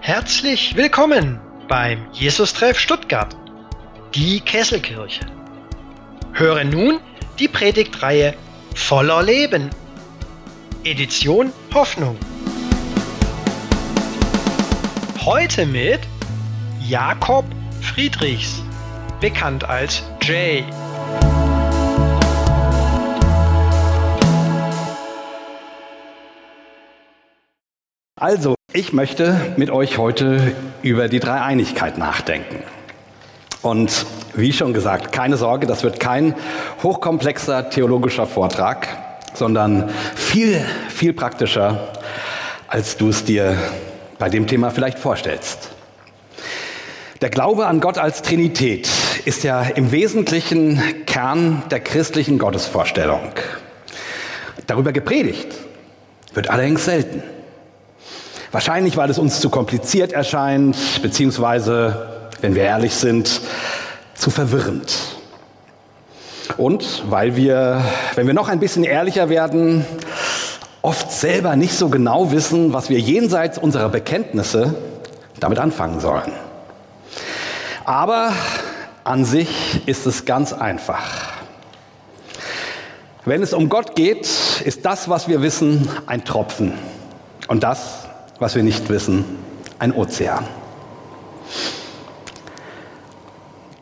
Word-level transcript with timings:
Herzlich 0.00 0.74
willkommen 0.76 1.40
beim 1.68 2.06
Jesus-Treff 2.12 2.78
Stuttgart, 2.78 3.36
die 4.14 4.40
Kesselkirche. 4.40 5.20
Höre 6.32 6.64
nun 6.64 7.00
die 7.38 7.48
Predigtreihe 7.48 8.34
Voller 8.74 9.22
Leben, 9.22 9.70
Edition 10.84 11.52
Hoffnung. 11.74 12.16
Heute 15.24 15.66
mit 15.66 16.00
Jakob 16.86 17.44
Friedrichs, 17.80 18.62
bekannt 19.20 19.64
als 19.64 20.02
Jay. 20.22 20.64
Also, 28.20 28.56
ich 28.72 28.92
möchte 28.92 29.40
mit 29.56 29.70
euch 29.70 29.96
heute 29.96 30.52
über 30.82 31.06
die 31.06 31.20
Dreieinigkeit 31.20 31.98
nachdenken. 31.98 32.64
Und 33.62 34.06
wie 34.34 34.52
schon 34.52 34.72
gesagt, 34.72 35.12
keine 35.12 35.36
Sorge, 35.36 35.68
das 35.68 35.84
wird 35.84 36.00
kein 36.00 36.34
hochkomplexer 36.82 37.70
theologischer 37.70 38.26
Vortrag, 38.26 38.88
sondern 39.34 39.88
viel, 40.16 40.60
viel 40.88 41.12
praktischer, 41.12 41.92
als 42.66 42.96
du 42.96 43.10
es 43.10 43.22
dir 43.22 43.56
bei 44.18 44.28
dem 44.28 44.48
Thema 44.48 44.70
vielleicht 44.70 44.98
vorstellst. 44.98 45.70
Der 47.20 47.30
Glaube 47.30 47.68
an 47.68 47.78
Gott 47.78 47.98
als 47.98 48.22
Trinität 48.22 48.88
ist 49.26 49.44
ja 49.44 49.62
im 49.62 49.92
Wesentlichen 49.92 50.82
Kern 51.06 51.62
der 51.70 51.78
christlichen 51.78 52.40
Gottesvorstellung. 52.40 53.30
Darüber 54.66 54.90
gepredigt 54.90 55.54
wird 56.34 56.50
allerdings 56.50 56.84
selten. 56.84 57.22
Wahrscheinlich, 58.50 58.96
weil 58.96 59.10
es 59.10 59.18
uns 59.18 59.40
zu 59.40 59.50
kompliziert 59.50 60.12
erscheint, 60.12 60.76
beziehungsweise, 61.02 62.08
wenn 62.40 62.54
wir 62.54 62.62
ehrlich 62.62 62.94
sind, 62.94 63.42
zu 64.14 64.30
verwirrend. 64.30 64.96
Und 66.56 67.02
weil 67.10 67.36
wir, 67.36 67.84
wenn 68.14 68.26
wir 68.26 68.32
noch 68.32 68.48
ein 68.48 68.58
bisschen 68.58 68.84
ehrlicher 68.84 69.28
werden, 69.28 69.84
oft 70.80 71.12
selber 71.12 71.56
nicht 71.56 71.74
so 71.74 71.90
genau 71.90 72.32
wissen, 72.32 72.72
was 72.72 72.88
wir 72.88 72.98
jenseits 72.98 73.58
unserer 73.58 73.90
Bekenntnisse 73.90 74.74
damit 75.38 75.58
anfangen 75.58 76.00
sollen. 76.00 76.32
Aber 77.84 78.32
an 79.04 79.26
sich 79.26 79.86
ist 79.86 80.06
es 80.06 80.24
ganz 80.24 80.54
einfach. 80.54 81.32
Wenn 83.26 83.42
es 83.42 83.52
um 83.52 83.68
Gott 83.68 83.94
geht, 83.94 84.26
ist 84.64 84.86
das, 84.86 85.10
was 85.10 85.28
wir 85.28 85.42
wissen, 85.42 85.90
ein 86.06 86.24
Tropfen. 86.24 86.72
Und 87.46 87.62
das 87.62 88.07
was 88.38 88.54
wir 88.54 88.62
nicht 88.62 88.88
wissen, 88.88 89.24
ein 89.78 89.92
Ozean. 89.92 90.46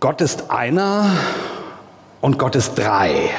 Gott 0.00 0.20
ist 0.20 0.50
einer 0.50 1.10
und 2.20 2.38
Gott 2.38 2.54
ist 2.56 2.74
drei. 2.74 3.30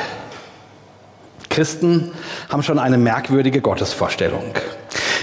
Christen 1.50 2.12
haben 2.50 2.62
schon 2.64 2.80
eine 2.80 2.98
merkwürdige 2.98 3.62
Gottesvorstellung. 3.62 4.54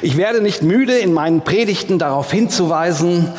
Ich 0.02 0.16
werde 0.16 0.40
nicht 0.40 0.62
müde, 0.62 0.98
in 0.98 1.12
meinen 1.12 1.42
Predigten 1.42 1.98
darauf 1.98 2.30
hinzuweisen, 2.30 3.32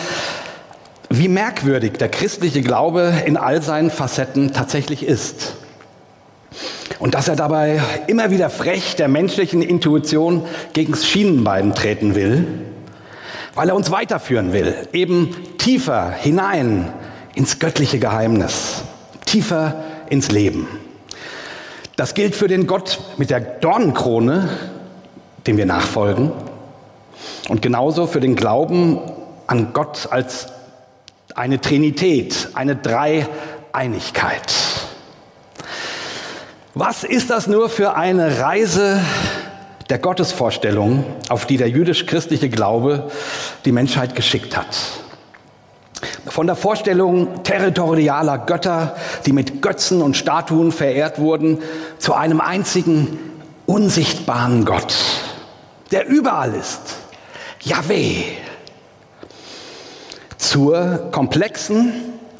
wie 1.09 1.28
merkwürdig 1.28 1.94
der 1.94 2.09
christliche 2.09 2.62
Glaube 2.62 3.14
in 3.25 3.38
all 3.38 3.62
seinen 3.62 3.92
Facetten 3.92 4.53
tatsächlich 4.53 5.06
ist. 5.06 5.56
Und 7.00 7.14
dass 7.14 7.28
er 7.28 7.36
dabei 7.36 7.81
immer 8.08 8.31
wieder 8.31 8.50
frech 8.50 8.95
der 8.95 9.08
menschlichen 9.08 9.61
Intuition 9.61 10.45
gegens 10.73 11.06
Schienenbein 11.06 11.73
treten 11.73 12.16
will, 12.16 12.47
weil 13.53 13.70
er 13.70 13.75
uns 13.75 13.91
weiterführen 13.91 14.53
will, 14.53 14.75
eben 14.94 15.35
tiefer 15.57 16.12
hinein 16.12 16.94
ins 17.34 17.59
göttliche 17.59 18.00
Geheimnis, 18.00 18.84
tiefer 19.25 19.84
ins 20.09 20.31
Leben. 20.31 20.68
Das 21.96 22.13
gilt 22.13 22.35
für 22.35 22.47
den 22.47 22.68
Gott 22.68 23.00
mit 23.18 23.29
der 23.29 23.40
Dornenkrone, 23.40 24.50
dem 25.47 25.58
wir 25.58 25.66
nachfolgen, 25.66 26.31
und 27.47 27.62
genauso 27.62 28.08
für 28.08 28.19
den 28.19 28.35
Glauben 28.35 29.00
an 29.47 29.72
Gott 29.74 30.08
als 30.12 30.47
eine 31.35 31.62
Trinität, 31.62 32.50
eine 32.53 32.75
Dreieinigkeit. 32.75 34.65
Was 36.78 37.06
ist 37.06 37.30
das 37.30 37.47
nur 37.47 37.69
für 37.69 37.96
eine 37.96 38.41
Reise 38.41 39.00
der 39.90 39.97
Gottesvorstellung, 39.97 41.06
auf 41.30 41.46
die 41.46 41.56
der 41.56 41.69
jüdisch-christliche 41.69 42.50
Glaube 42.50 43.09
die 43.63 43.72
Menschheit 43.72 44.13
geschickt 44.13 44.58
hat? 44.58 44.68
Von 46.25 46.47
der 46.47 46.58
Vorstellung 46.58 47.44
territorialer 47.44 48.40
Götter, 48.40 48.97
die 49.25 49.31
mit 49.31 49.62
Götzen 49.62 50.02
und 50.02 50.18
Statuen 50.18 50.74
verehrt 50.74 51.18
wurden, 51.18 51.59
zu 51.97 52.14
einem 52.14 52.41
einzigen 52.41 53.19
unsichtbaren 53.66 54.66
Gott, 54.66 54.97
der 55.94 56.09
überall 56.09 56.53
ist, 56.56 56.97
Yahweh. 57.62 58.22
Zur 60.38 61.08
komplexen 61.14 61.94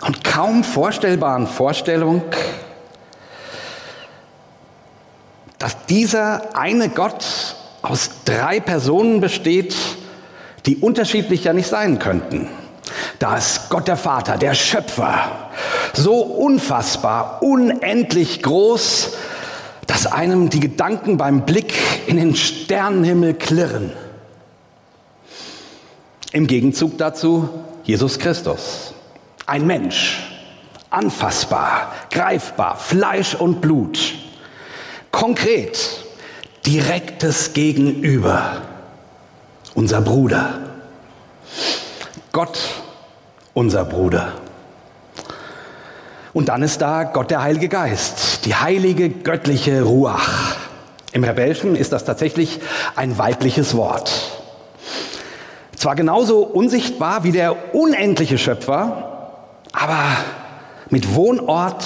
und 0.06 0.26
kaum 0.26 0.66
vorstellbaren 0.66 1.48
Vorstellung, 1.48 2.22
dass 5.60 5.86
dieser 5.86 6.56
eine 6.58 6.90
Gott 6.90 7.56
aus 7.82 8.10
drei 8.26 8.60
Personen 8.60 9.22
besteht, 9.22 9.76
die 10.66 10.78
unterschiedlich 10.78 11.44
ja 11.44 11.54
nicht 11.54 11.70
sein 11.70 12.00
könnten. 12.00 12.48
Da 13.20 13.38
ist 13.38 13.70
Gott 13.70 13.88
der 13.88 13.98
Vater, 13.98 14.38
der 14.38 14.54
Schöpfer, 14.54 15.50
so 15.94 16.16
unfassbar, 16.16 17.42
unendlich 17.42 18.42
groß, 18.42 19.14
dass 19.88 20.08
einem 20.08 20.50
die 20.50 20.60
Gedanken 20.60 21.18
beim 21.18 21.46
Blick 21.46 21.74
in 22.08 22.18
den 22.18 22.36
Sternenhimmel 22.36 23.36
klirren. 23.36 23.92
Im 26.32 26.48
Gegenzug 26.48 26.98
dazu 26.98 27.50
Jesus 27.84 28.18
Christus, 28.20 28.94
ein 29.46 29.68
Mensch, 29.68 30.20
anfassbar, 30.90 31.94
greifbar, 32.10 32.78
Fleisch 32.78 33.36
und 33.36 33.62
Blut 33.62 34.16
Konkret, 35.16 36.04
direktes 36.66 37.54
Gegenüber, 37.54 38.64
unser 39.74 40.02
Bruder. 40.02 40.60
Gott, 42.34 42.60
unser 43.54 43.86
Bruder. 43.86 44.34
Und 46.34 46.50
dann 46.50 46.62
ist 46.64 46.82
da 46.82 47.06
Gott 47.06 47.32
der 47.32 47.42
Heilige 47.42 47.70
Geist, 47.70 48.46
die 48.46 48.56
heilige 48.56 49.10
göttliche 49.10 49.84
Ruach. 49.84 50.58
Im 51.14 51.24
Rebellischen 51.24 51.78
ist 51.78 51.94
das 51.94 52.04
tatsächlich 52.04 52.60
ein 52.98 53.18
weibliches 53.18 53.74
Wort. 53.74 54.12
Zwar 55.78 55.96
genauso 55.96 56.42
unsichtbar 56.42 57.24
wie 57.24 57.32
der 57.32 57.74
unendliche 57.74 58.38
Schöpfer, 58.38 59.30
aber 59.72 60.18
mit 60.90 61.16
Wohnort 61.16 61.86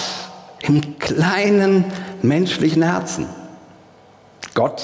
im 0.61 0.97
kleinen 0.97 1.85
menschlichen 2.24 2.81
Herzen. 2.81 3.28
Gott 4.53 4.81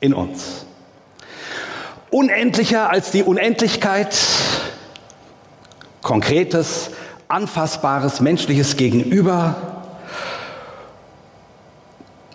in 0.00 0.14
uns. 0.14 0.66
Unendlicher 2.10 2.90
als 2.90 3.10
die 3.10 3.22
Unendlichkeit, 3.22 4.16
konkretes, 6.02 6.90
anfassbares 7.28 8.20
menschliches 8.20 8.76
Gegenüber 8.76 9.54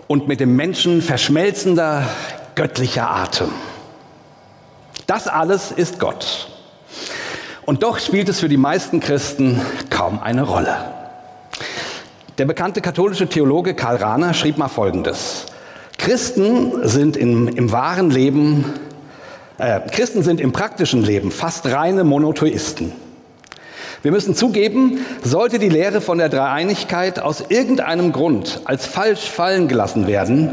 und 0.08 0.28
mit 0.28 0.40
dem 0.40 0.56
Menschen 0.56 1.02
verschmelzender 1.02 2.08
göttlicher 2.56 3.10
Atem. 3.10 3.52
Das 5.06 5.28
alles 5.28 5.72
ist 5.72 6.00
Gott. 6.00 6.50
Und 7.66 7.84
doch 7.84 8.00
spielt 8.00 8.30
es 8.30 8.40
für 8.40 8.50
die 8.50 8.58
meisten 8.58 9.00
Christen 9.00 9.62
kaum 9.90 10.20
eine 10.20 10.44
Rolle. 10.44 10.97
Der 12.38 12.46
bekannte 12.46 12.82
katholische 12.82 13.28
Theologe 13.28 13.74
Karl 13.74 13.96
Rahner 13.96 14.36
schrieb 14.36 14.60
mal 14.60 14.68
Folgendes. 14.68 15.48
Christen 15.98 16.88
sind 16.88 17.18
im, 17.18 17.48
im 17.48 17.72
wahren 17.72 18.12
Leben, 18.12 18.64
äh, 19.58 19.80
Christen 19.90 20.22
sind 20.22 20.40
im 20.40 20.52
praktischen 20.52 21.02
Leben 21.02 21.32
fast 21.32 21.66
reine 21.66 22.04
Monotheisten. 22.04 22.92
Wir 24.04 24.12
müssen 24.12 24.36
zugeben, 24.36 25.00
sollte 25.24 25.58
die 25.58 25.70
Lehre 25.70 26.00
von 26.00 26.20
der 26.20 26.30
Dreieinigkeit 26.30 27.20
aus 27.20 27.44
irgendeinem 27.50 28.12
Grund 28.12 28.62
als 28.66 28.86
falsch 28.86 29.32
fallen 29.32 29.68
gelassen 29.68 30.06
werden, 30.06 30.52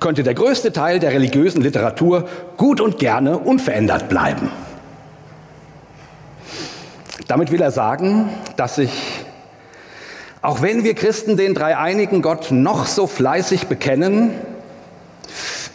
könnte 0.00 0.22
der 0.22 0.32
größte 0.32 0.72
Teil 0.72 0.98
der 0.98 1.10
religiösen 1.10 1.60
Literatur 1.60 2.26
gut 2.56 2.80
und 2.80 2.98
gerne 2.98 3.36
unverändert 3.36 4.08
bleiben. 4.08 4.50
Damit 7.26 7.52
will 7.52 7.60
er 7.60 7.70
sagen, 7.70 8.30
dass 8.56 8.76
sich 8.76 9.17
auch 10.42 10.62
wenn 10.62 10.84
wir 10.84 10.94
Christen 10.94 11.36
den 11.36 11.54
dreieinigen 11.54 12.22
Gott 12.22 12.50
noch 12.50 12.86
so 12.86 13.06
fleißig 13.06 13.66
bekennen, 13.66 14.30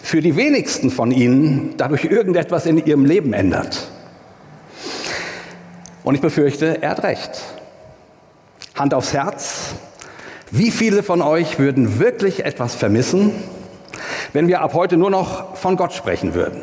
für 0.01 0.21
die 0.21 0.36
wenigsten 0.36 0.92
von 0.92 1.12
ihnen 1.12 1.75
dadurch 1.77 2.06
irgendetwas 2.06 2.65
in 2.65 2.86
ihrem 2.86 3.06
Leben 3.06 3.33
ändert. 3.33 3.89
Und 6.04 6.15
ich 6.15 6.21
befürchte, 6.21 6.81
er 6.81 6.92
hat 6.92 7.04
recht. 7.04 7.42
Hand 8.75 8.94
aufs 8.94 9.13
Herz, 9.13 9.74
wie 10.51 10.71
viele 10.71 11.04
von 11.04 11.21
euch 11.21 11.57
würden 11.57 12.00
wirklich 12.00 12.45
etwas 12.45 12.75
vermissen, 12.75 13.31
wenn 14.33 14.48
wir 14.48 14.62
ab 14.62 14.74
heute 14.74 14.98
nur 14.98 15.10
noch 15.10 15.56
von 15.56 15.77
Gott 15.77 15.94
sprechen 15.94 16.33
würden? 16.33 16.62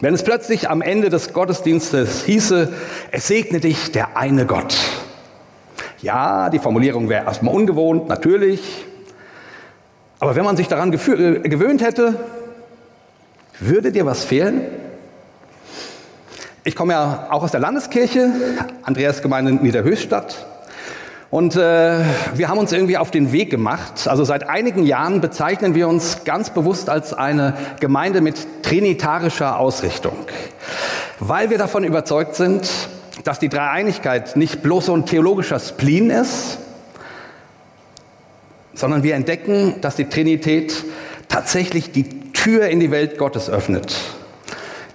Wenn 0.00 0.14
es 0.14 0.24
plötzlich 0.24 0.68
am 0.68 0.82
Ende 0.82 1.10
des 1.10 1.32
Gottesdienstes 1.32 2.24
hieße, 2.24 2.72
es 3.12 3.28
segne 3.28 3.60
dich 3.60 3.92
der 3.92 4.16
eine 4.16 4.46
Gott. 4.46 4.76
Ja, 6.02 6.50
die 6.50 6.58
Formulierung 6.58 7.08
wäre 7.08 7.24
erstmal 7.24 7.54
ungewohnt, 7.54 8.08
natürlich. 8.08 8.84
Aber 10.18 10.34
wenn 10.34 10.44
man 10.44 10.56
sich 10.56 10.66
daran 10.66 10.92
äh, 10.92 10.96
gewöhnt 11.48 11.80
hätte, 11.80 12.14
würde 13.60 13.92
dir 13.92 14.04
was 14.04 14.24
fehlen? 14.24 14.62
Ich 16.64 16.74
komme 16.74 16.94
ja 16.94 17.28
auch 17.30 17.44
aus 17.44 17.52
der 17.52 17.60
Landeskirche, 17.60 18.32
Andreasgemeinde 18.82 19.52
Niederhöchstadt. 19.52 20.44
Und 21.30 21.54
äh, 21.54 22.00
wir 22.34 22.48
haben 22.48 22.58
uns 22.58 22.72
irgendwie 22.72 22.98
auf 22.98 23.12
den 23.12 23.30
Weg 23.30 23.50
gemacht. 23.50 24.08
Also 24.08 24.24
seit 24.24 24.48
einigen 24.48 24.84
Jahren 24.84 25.20
bezeichnen 25.20 25.76
wir 25.76 25.86
uns 25.86 26.24
ganz 26.24 26.50
bewusst 26.50 26.90
als 26.90 27.14
eine 27.14 27.54
Gemeinde 27.78 28.20
mit 28.20 28.64
trinitarischer 28.64 29.58
Ausrichtung, 29.58 30.16
weil 31.20 31.50
wir 31.50 31.58
davon 31.58 31.84
überzeugt 31.84 32.34
sind, 32.34 32.68
dass 33.24 33.38
die 33.38 33.48
Dreieinigkeit 33.48 34.36
nicht 34.36 34.62
bloß 34.62 34.86
so 34.86 34.94
ein 34.94 35.06
theologischer 35.06 35.58
Spleen 35.60 36.10
ist, 36.10 36.58
sondern 38.74 39.02
wir 39.02 39.14
entdecken, 39.14 39.76
dass 39.80 39.96
die 39.96 40.06
Trinität 40.06 40.84
tatsächlich 41.28 41.92
die 41.92 42.32
Tür 42.32 42.68
in 42.68 42.80
die 42.80 42.90
Welt 42.90 43.18
Gottes 43.18 43.50
öffnet 43.50 43.96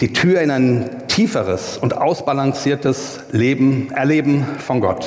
die 0.01 0.13
Tür 0.13 0.41
in 0.41 0.51
ein 0.51 1.07
tieferes 1.07 1.77
und 1.77 1.97
ausbalanciertes 1.97 3.21
Leben, 3.31 3.91
Erleben 3.91 4.45
von 4.59 4.81
Gott. 4.81 5.05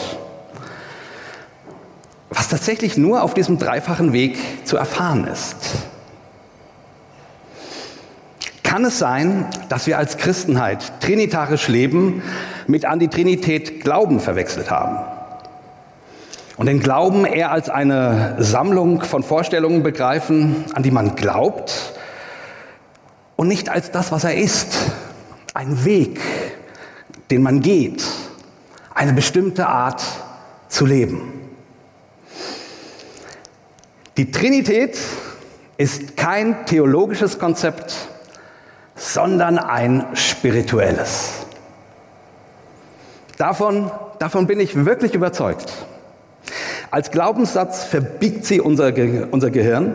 Was 2.28 2.49
tatsächlich 2.49 2.96
nur 2.96 3.23
auf 3.23 3.34
diesem 3.34 3.58
dreifachen 3.58 4.12
Weg 4.12 4.38
zu 4.64 4.76
erfahren 4.76 5.26
ist. 5.26 5.56
Kann 8.62 8.84
es 8.84 8.99
sein, 8.99 9.46
dass 9.69 9.88
wir 9.88 9.99
als 9.99 10.16
Christenheit 10.16 11.00
trinitarisch 11.00 11.66
leben 11.66 12.23
mit 12.70 12.84
an 12.84 12.99
die 12.99 13.08
Trinität 13.08 13.81
Glauben 13.81 14.20
verwechselt 14.20 14.70
haben? 14.70 14.99
Und 16.56 16.67
den 16.67 16.81
Glauben 16.81 17.25
eher 17.25 17.50
als 17.50 17.69
eine 17.69 18.37
Sammlung 18.38 19.02
von 19.02 19.22
Vorstellungen 19.22 19.82
begreifen, 19.82 20.64
an 20.75 20.82
die 20.82 20.90
man 20.90 21.17
glaubt, 21.17 21.94
und 23.37 23.49
nicht 23.49 23.70
als 23.70 23.90
das, 23.90 24.12
was 24.12 24.25
er 24.25 24.34
ist. 24.34 24.76
Ein 25.55 25.84
Weg, 25.87 26.20
den 27.31 27.43
man 27.43 27.61
geht, 27.61 28.05
eine 28.94 29.14
bestimmte 29.14 29.66
Art 29.66 30.02
zu 30.69 30.84
leben. 30.84 31.32
Die 34.19 34.31
Trinität 34.31 34.99
ist 35.78 36.19
kein 36.19 36.66
theologisches 36.66 37.38
Konzept, 37.38 37.96
sondern 38.94 39.58
ein 39.58 40.05
spirituelles. 40.12 41.39
Davon, 43.40 43.90
davon 44.19 44.46
bin 44.46 44.60
ich 44.60 44.84
wirklich 44.84 45.14
überzeugt. 45.14 45.72
Als 46.90 47.10
Glaubenssatz 47.10 47.84
verbiegt 47.84 48.44
sie 48.44 48.60
unser, 48.60 48.92
unser 49.31 49.50
Gehirn 49.50 49.94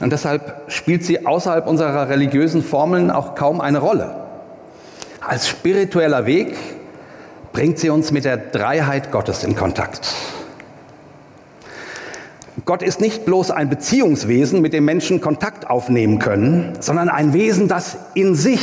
und 0.00 0.12
deshalb 0.12 0.62
spielt 0.68 1.04
sie 1.04 1.26
außerhalb 1.26 1.66
unserer 1.66 2.08
religiösen 2.08 2.62
Formeln 2.62 3.10
auch 3.10 3.34
kaum 3.34 3.60
eine 3.60 3.78
Rolle. 3.78 4.14
Als 5.20 5.48
spiritueller 5.48 6.26
Weg 6.26 6.54
bringt 7.52 7.80
sie 7.80 7.90
uns 7.90 8.12
mit 8.12 8.24
der 8.24 8.36
Dreiheit 8.36 9.10
Gottes 9.10 9.42
in 9.42 9.56
Kontakt. 9.56 10.14
Gott 12.64 12.84
ist 12.84 13.00
nicht 13.00 13.24
bloß 13.24 13.50
ein 13.50 13.68
Beziehungswesen, 13.68 14.60
mit 14.60 14.72
dem 14.72 14.84
Menschen 14.84 15.20
Kontakt 15.20 15.68
aufnehmen 15.68 16.20
können, 16.20 16.74
sondern 16.78 17.08
ein 17.08 17.32
Wesen, 17.32 17.66
das 17.66 17.96
in 18.14 18.36
sich 18.36 18.60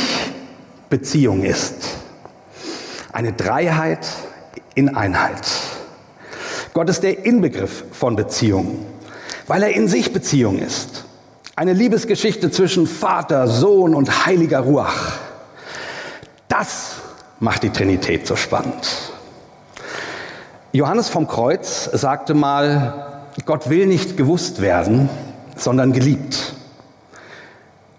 Beziehung 0.88 1.42
ist. 1.42 2.03
Eine 3.14 3.32
Dreiheit 3.32 4.08
in 4.74 4.96
Einheit. 4.96 5.46
Gott 6.72 6.90
ist 6.90 7.04
der 7.04 7.24
Inbegriff 7.24 7.84
von 7.92 8.16
Beziehung, 8.16 8.84
weil 9.46 9.62
er 9.62 9.72
in 9.72 9.86
sich 9.86 10.12
Beziehung 10.12 10.58
ist. 10.58 11.04
Eine 11.54 11.74
Liebesgeschichte 11.74 12.50
zwischen 12.50 12.88
Vater, 12.88 13.46
Sohn 13.46 13.94
und 13.94 14.26
heiliger 14.26 14.58
Ruach. 14.58 15.12
Das 16.48 16.96
macht 17.38 17.62
die 17.62 17.70
Trinität 17.70 18.26
so 18.26 18.34
spannend. 18.34 19.12
Johannes 20.72 21.08
vom 21.08 21.28
Kreuz 21.28 21.84
sagte 21.92 22.34
mal, 22.34 23.22
Gott 23.44 23.70
will 23.70 23.86
nicht 23.86 24.16
gewusst 24.16 24.60
werden, 24.60 25.08
sondern 25.54 25.92
geliebt. 25.92 26.56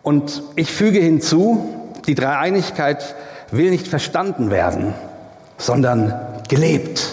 Und 0.04 0.44
ich 0.58 0.74
füge 0.74 1.00
hinzu, 1.00 1.94
die 2.06 2.16
Dreieinigkeit 2.16 3.16
will 3.52 3.70
nicht 3.70 3.88
verstanden 3.88 4.50
werden, 4.50 4.94
sondern 5.58 6.14
gelebt. 6.50 7.10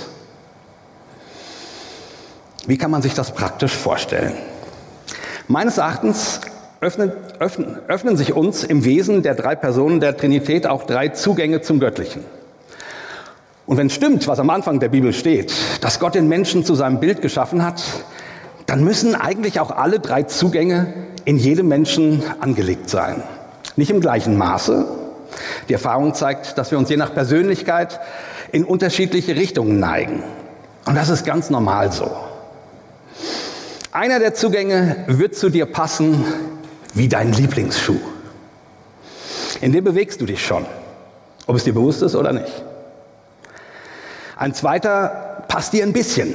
Wie 2.67 2.79
kann 2.79 2.91
man 2.91 3.03
sich 3.03 3.15
das 3.15 3.33
praktisch 3.33 3.73
vorstellen? 3.73 4.35
Meines 5.49 5.79
Erachtens 5.79 6.41
öffnen, 6.81 7.13
öffnen, 7.39 7.79
öffnen 7.89 8.17
sich 8.17 8.35
uns 8.35 8.65
im 8.65 8.85
Wesen 8.85 9.23
der 9.23 9.35
drei 9.35 9.55
Personen 9.55 10.01
der 10.01 10.17
Trinität 10.17 10.67
auch 10.67 10.85
drei 10.85 11.09
Zugänge 11.09 11.61
zum 11.61 11.81
Göttlichen. 11.81 12.25
Und 13.67 13.77
wenn 13.77 13.91
stimmt, 13.91 14.27
was 14.27 14.39
am 14.39 14.51
Anfang 14.51 14.81
der 14.81 14.89
Bibel 14.89 15.13
steht, 15.13 15.53
dass 15.81 16.01
Gott 16.01 16.15
den 16.15 16.29
Menschen 16.29 16.65
zu 16.65 16.75
seinem 16.75 17.01
Bild 17.01 17.23
geschaffen 17.23 17.65
hat, 17.65 17.83
dann 18.67 18.85
müssen 18.85 19.15
eigentlich 19.15 19.61
auch 19.61 19.71
alle 19.71 20.01
drei 20.01 20.25
Zugänge 20.25 20.93
in 21.25 21.37
jedem 21.37 21.69
Menschen 21.69 22.23
angelegt 22.41 22.89
sein. 22.89 23.23
Nicht 23.77 23.91
im 23.91 24.01
gleichen 24.01 24.37
Maße. 24.37 24.85
Die 25.69 25.73
Erfahrung 25.73 26.15
zeigt, 26.15 26.59
dass 26.59 26.71
wir 26.71 26.79
uns 26.79 26.91
je 26.91 26.97
nach 26.97 27.15
Persönlichkeit 27.15 28.01
in 28.51 28.65
unterschiedliche 28.65 29.37
Richtungen 29.37 29.79
neigen. 29.81 30.23
Und 30.85 30.97
das 30.97 31.09
ist 31.09 31.25
ganz 31.25 31.51
normal 31.51 31.93
so. 31.93 32.11
Einer 33.93 34.19
der 34.19 34.35
Zugänge 34.35 35.05
wird 35.07 35.35
zu 35.35 35.51
dir 35.51 35.67
passen 35.67 36.25
wie 36.95 37.09
dein 37.09 37.33
Lieblingsschuh. 37.33 38.01
In 39.61 39.73
dem 39.73 39.85
bewegst 39.85 40.21
du 40.21 40.27
dich 40.27 40.45
schon, 40.45 40.67
ob 41.47 41.57
es 41.57 41.65
dir 41.65 41.75
bewusst 41.75 42.03
ist 42.03 42.17
oder 42.17 42.33
nicht. 42.33 42.65
Ein 44.37 44.55
zweiter 44.55 45.45
passt 45.47 45.73
dir 45.73 45.85
ein 45.85 45.93
bisschen. 45.93 46.35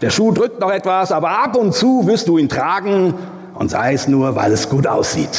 Der 0.00 0.10
Schuh 0.10 0.32
drückt 0.32 0.60
noch 0.60 0.70
etwas, 0.70 1.12
aber 1.12 1.30
ab 1.30 1.56
und 1.56 1.74
zu 1.74 2.06
wirst 2.06 2.28
du 2.28 2.38
ihn 2.38 2.48
tragen 2.48 3.14
und 3.54 3.70
sei 3.70 3.94
es 3.94 4.06
nur, 4.06 4.36
weil 4.36 4.52
es 4.52 4.68
gut 4.68 4.86
aussieht. 4.86 5.38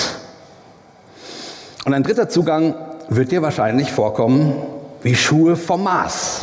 Und 1.86 1.94
ein 1.94 2.04
dritter 2.04 2.30
Zugang 2.30 2.76
wird 3.10 3.32
dir 3.32 3.42
wahrscheinlich 3.42 3.92
vorkommen 3.92 4.56
wie 5.02 5.16
Schuhe 5.16 5.56
vom 5.56 5.84
Maß. 5.84 6.42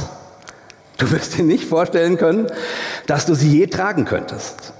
Du 0.96 1.10
wirst 1.12 1.38
dir 1.38 1.44
nicht 1.44 1.64
vorstellen 1.64 2.16
können, 2.16 2.48
dass 3.06 3.24
du 3.26 3.34
sie 3.34 3.56
je 3.56 3.66
tragen 3.68 4.04
könntest. 4.04 4.72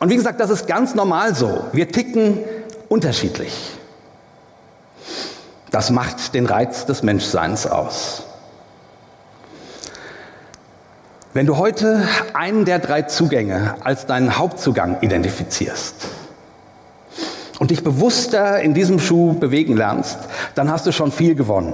Und 0.00 0.10
wie 0.10 0.16
gesagt, 0.16 0.40
das 0.40 0.50
ist 0.50 0.66
ganz 0.66 0.94
normal 0.96 1.34
so. 1.34 1.66
Wir 1.72 1.90
ticken 1.90 2.38
unterschiedlich. 2.88 3.54
Das 5.70 5.90
macht 5.90 6.34
den 6.34 6.46
Reiz 6.46 6.84
des 6.84 7.02
Menschseins 7.02 7.66
aus. 7.66 8.24
Wenn 11.32 11.46
du 11.46 11.56
heute 11.56 12.06
einen 12.34 12.64
der 12.64 12.78
drei 12.78 13.02
Zugänge 13.02 13.76
als 13.82 14.04
deinen 14.04 14.36
Hauptzugang 14.36 15.00
identifizierst 15.00 15.94
und 17.62 17.70
dich 17.70 17.84
bewusster 17.84 18.60
in 18.60 18.74
diesem 18.74 18.98
Schuh 18.98 19.34
bewegen 19.34 19.76
lernst, 19.76 20.18
dann 20.56 20.68
hast 20.68 20.84
du 20.84 20.90
schon 20.90 21.12
viel 21.12 21.36
gewonnen. 21.36 21.72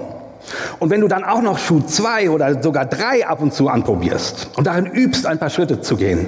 Und 0.80 0.90
wenn 0.90 1.00
du 1.00 1.08
dann 1.08 1.24
auch 1.24 1.40
noch 1.40 1.56
Schuh 1.56 1.80
zwei 1.80 2.28
oder 2.28 2.62
sogar 2.62 2.84
drei 2.84 3.26
ab 3.26 3.40
und 3.40 3.54
zu 3.54 3.68
anprobierst 3.68 4.50
und 4.58 4.66
darin 4.66 4.84
übst, 4.84 5.24
ein 5.24 5.38
paar 5.38 5.48
Schritte 5.48 5.80
zu 5.80 5.96
gehen, 5.96 6.26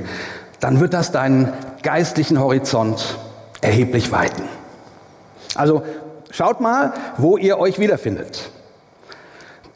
dann 0.60 0.80
wird 0.80 0.94
das 0.94 1.12
deinen 1.12 1.52
geistlichen 1.82 2.40
Horizont 2.40 3.18
erheblich 3.60 4.10
weiten. 4.12 4.44
Also 5.54 5.82
schaut 6.30 6.62
mal, 6.62 6.94
wo 7.18 7.36
ihr 7.36 7.58
euch 7.58 7.78
wiederfindet. 7.78 8.50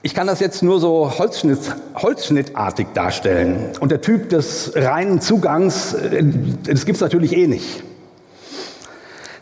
Ich 0.01 0.15
kann 0.15 0.27
das 0.27 0.41
jetzt 0.41 0.63
nur 0.63 0.81
so 0.81 1.19
Holzschnitt, 1.19 1.77
holzschnittartig 1.95 2.87
darstellen. 2.95 3.73
Und 3.81 3.93
der 3.93 4.01
Typ 4.01 4.31
des 4.31 4.73
reinen 4.75 5.21
Zugangs, 5.21 5.93
äh, 5.93 6.25
das 6.63 6.87
gibt 6.87 6.97
es 6.97 7.03
natürlich 7.03 7.37
eh 7.37 7.47
nicht. 7.47 7.83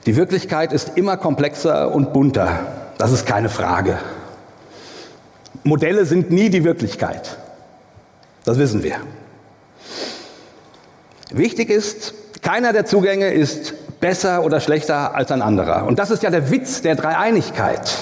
Die 0.06 0.16
Wirklichkeit 0.16 0.72
ist 0.72 0.96
immer 0.96 1.16
komplexer 1.16 1.92
und 1.92 2.12
bunter. 2.12 2.60
Das 2.98 3.12
ist 3.12 3.26
keine 3.26 3.48
Frage. 3.48 3.98
Modelle 5.64 6.06
sind 6.06 6.30
nie 6.30 6.50
die 6.50 6.64
Wirklichkeit. 6.64 7.38
Das 8.44 8.58
wissen 8.58 8.82
wir. 8.82 8.96
Wichtig 11.30 11.70
ist, 11.70 12.14
keiner 12.42 12.72
der 12.72 12.84
Zugänge 12.84 13.32
ist 13.32 14.00
besser 14.00 14.44
oder 14.44 14.60
schlechter 14.60 15.14
als 15.14 15.30
ein 15.30 15.40
anderer. 15.40 15.86
Und 15.86 15.98
das 16.00 16.10
ist 16.10 16.24
ja 16.24 16.30
der 16.30 16.50
Witz 16.50 16.82
der 16.82 16.96
Dreieinigkeit. 16.96 17.96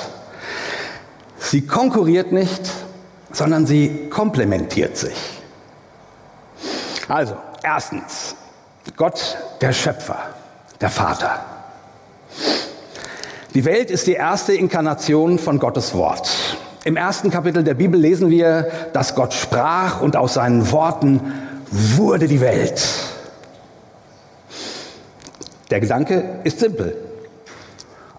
Sie 1.39 1.67
konkurriert 1.67 2.33
nicht, 2.33 2.63
sondern 3.33 3.67
sie 3.67 4.09
komplementiert 4.09 4.97
sich. 4.97 5.17
Also, 7.09 7.37
erstens, 7.63 8.35
Gott 8.97 9.37
der 9.61 9.73
Schöpfer, 9.73 10.19
der 10.81 10.91
Vater. 10.91 11.45
Die 13.55 13.65
Welt 13.65 13.91
ist 13.91 14.07
die 14.07 14.13
erste 14.13 14.55
Inkarnation 14.55 15.41
von 15.41 15.59
Gottes 15.59 15.93
Wort. 15.95 16.57
Im 16.85 16.97
ersten 16.97 17.31
Kapitel 17.31 17.65
der 17.65 17.75
Bibel 17.75 17.99
lesen 18.01 18.31
wir, 18.31 18.71
dass 18.93 19.17
Gott 19.17 19.35
sprach 19.35 20.01
und 20.01 20.15
aus 20.15 20.35
seinen 20.35 20.71
Worten 20.71 21.21
wurde 21.69 22.29
die 22.29 22.41
Welt. 22.41 22.81
Der 25.69 25.81
Gedanke 25.81 26.23
ist 26.45 26.61
simpel. 26.61 26.97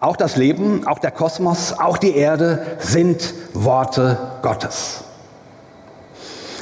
Auch 0.01 0.17
das 0.17 0.35
Leben, 0.35 0.85
auch 0.85 1.00
der 1.00 1.11
Kosmos, 1.11 1.75
auch 1.79 1.97
die 1.97 2.13
Erde 2.13 2.65
sind 2.79 3.33
Worte 3.53 4.17
Gottes. 4.41 5.05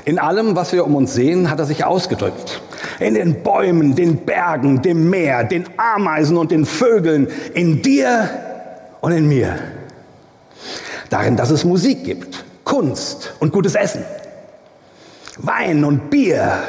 In 0.05 0.19
allem, 0.19 0.55
was 0.55 0.73
wir 0.73 0.85
um 0.85 0.95
uns 0.95 1.15
sehen, 1.15 1.49
hat 1.49 1.57
er 1.57 1.65
sich 1.65 1.85
ausgedrückt. 1.85 2.61
In 2.99 3.15
den 3.15 3.41
Bäumen, 3.41 3.95
den 3.95 4.17
Bergen, 4.17 4.83
dem 4.83 5.09
Meer, 5.09 5.43
den 5.43 5.65
Ameisen 5.77 6.38
und 6.38 6.51
den 6.51 6.65
Vögeln, 6.65 7.29
in 7.55 7.81
dir 7.81 8.29
und 9.01 9.11
in 9.11 9.27
mir. 9.27 9.55
Darin, 11.09 11.37
dass 11.37 11.49
es 11.49 11.63
Musik 11.63 12.03
gibt, 12.03 12.43
Kunst 12.63 13.33
und 13.39 13.51
gutes 13.51 13.75
Essen, 13.75 14.03
Wein 15.37 15.83
und 15.83 16.09
Bier. 16.09 16.59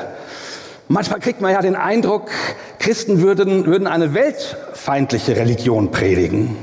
Manchmal 0.89 1.21
kriegt 1.21 1.41
man 1.41 1.53
ja 1.53 1.61
den 1.61 1.77
Eindruck, 1.77 2.31
Christen 2.79 3.21
würden, 3.21 3.67
würden 3.67 3.87
eine 3.87 4.15
weltfeindliche 4.15 5.37
Religion 5.37 5.91
predigen. 5.91 6.57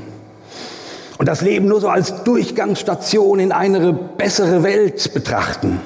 Und 1.18 1.26
das 1.26 1.40
Leben 1.40 1.66
nur 1.66 1.80
so 1.80 1.88
als 1.88 2.24
Durchgangsstation 2.24 3.40
in 3.40 3.52
eine 3.52 3.92
bessere 3.92 4.62
Welt 4.62 5.14
betrachten. 5.14 5.80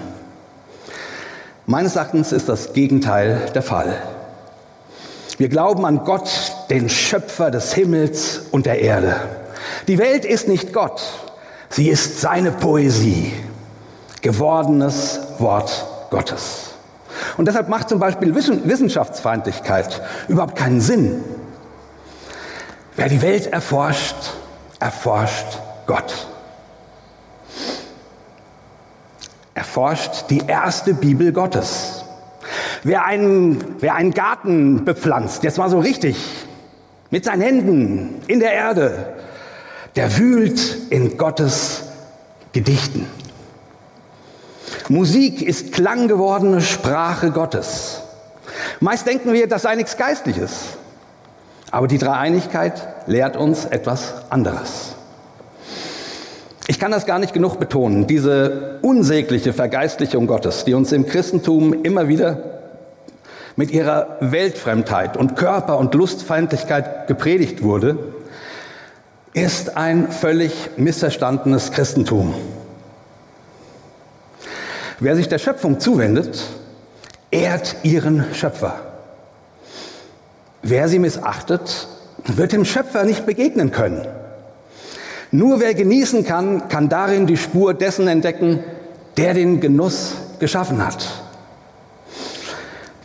Meines 1.67 1.97
Erachtens 1.97 2.33
ist 2.33 2.49
das 2.49 2.73
Gegenteil 2.73 3.41
der 3.55 3.63
Fall. 3.63 3.97
Wir 5.39 5.49
glauben 5.49 5.87
an 5.87 6.05
Gott, 6.05 6.31
den 6.71 6.89
Schöpfer 6.89 7.51
des 7.51 7.73
Himmels 7.73 8.43
und 8.51 8.67
der 8.67 8.81
Erde. 8.81 9.17
Die 9.89 9.99
Welt 9.99 10.25
ist 10.25 10.49
nicht 10.49 10.73
Gott, 10.73 11.03
sie 11.69 11.89
ist 11.89 12.21
seine 12.21 12.53
Poesie, 12.53 13.33
gewordenes 14.21 15.21
Wort 15.39 15.87
Gottes. 16.11 16.75
Und 17.37 17.47
deshalb 17.47 17.69
macht 17.69 17.89
zum 17.89 17.99
Beispiel 17.99 18.35
Wissenschaftsfeindlichkeit 18.35 20.03
überhaupt 20.29 20.57
keinen 20.57 20.81
Sinn. 20.81 21.23
Wer 22.97 23.09
die 23.09 23.23
Welt 23.23 23.47
erforscht, 23.47 24.17
erforscht 24.79 25.59
Gott. 25.87 26.29
Erforscht 29.55 30.31
die 30.31 30.43
erste 30.47 30.95
Bibel 30.95 31.33
Gottes. 31.33 32.05
Wer 32.83 33.05
einen, 33.05 33.77
wer 33.81 33.95
einen 33.95 34.13
Garten 34.13 34.85
bepflanzt, 34.85 35.45
jetzt 35.45 35.59
mal 35.59 35.71
so 35.71 35.79
richtig, 35.79 36.17
mit 37.11 37.25
seinen 37.25 37.43
Händen 37.43 38.23
in 38.27 38.41
der 38.41 38.53
Erde, 38.53 39.15
der 39.97 40.17
wühlt 40.17 40.91
in 40.91 41.17
Gottes 41.17 41.83
Gedichten. 42.53 43.07
Musik 44.89 45.43
ist 45.43 45.73
klanggewordene 45.73 46.61
Sprache 46.61 47.31
Gottes. 47.31 48.01
Meist 48.81 49.07
denken 49.07 49.33
wir, 49.33 49.49
das 49.49 49.63
sei 49.63 49.75
nichts 49.75 49.97
Geistliches. 49.97 50.77
Aber 51.71 51.87
die 51.87 51.99
Dreieinigkeit 51.99 52.83
lehrt 53.07 53.37
uns 53.37 53.65
etwas 53.65 54.15
anderes. 54.29 54.95
Ich 56.69 56.79
kann 56.79 56.91
das 56.91 57.07
gar 57.07 57.19
nicht 57.19 57.35
genug 57.35 57.59
betonen, 57.59 58.07
diese 58.07 58.79
unsägliche 58.83 59.53
Vergeistlichung 59.53 60.27
Gottes, 60.27 60.65
die 60.65 60.75
uns 60.75 60.93
im 60.93 61.07
Christentum 61.07 61.73
immer 61.83 62.09
wieder 62.09 62.61
mit 63.57 63.71
ihrer 63.71 64.17
Weltfremdheit 64.21 65.17
und 65.17 65.37
Körper- 65.37 65.79
und 65.79 65.95
Lustfeindlichkeit 65.95 67.07
gepredigt 67.07 67.63
wurde, 67.63 68.12
ist 69.35 69.77
ein 69.77 70.11
völlig 70.11 70.71
missverstandenes 70.77 71.73
Christentum. 71.73 72.35
Wer 75.01 75.17
sich 75.17 75.29
der 75.29 75.39
Schöpfung 75.39 75.81
zuwendet, 75.81 76.45
ehrt 77.31 77.77
ihren 77.83 78.27
Schöpfer. 78.35 78.81
Wer 80.63 80.89
sie 80.89 80.99
missachtet, 80.99 81.89
wird 82.25 82.53
dem 82.53 82.65
Schöpfer 82.65 83.05
nicht 83.05 83.27
begegnen 83.27 83.73
können. 83.73 84.07
Nur 85.31 85.61
wer 85.61 85.75
genießen 85.75 86.25
kann, 86.25 86.69
kann 86.69 86.91
darin 86.91 87.27
die 87.27 87.39
Spur 87.39 87.73
dessen 87.73 88.07
entdecken, 88.07 88.63
der 89.17 89.35
den 89.35 89.61
Genuss 89.61 90.15
geschaffen 90.39 90.85
hat. 90.85 91.09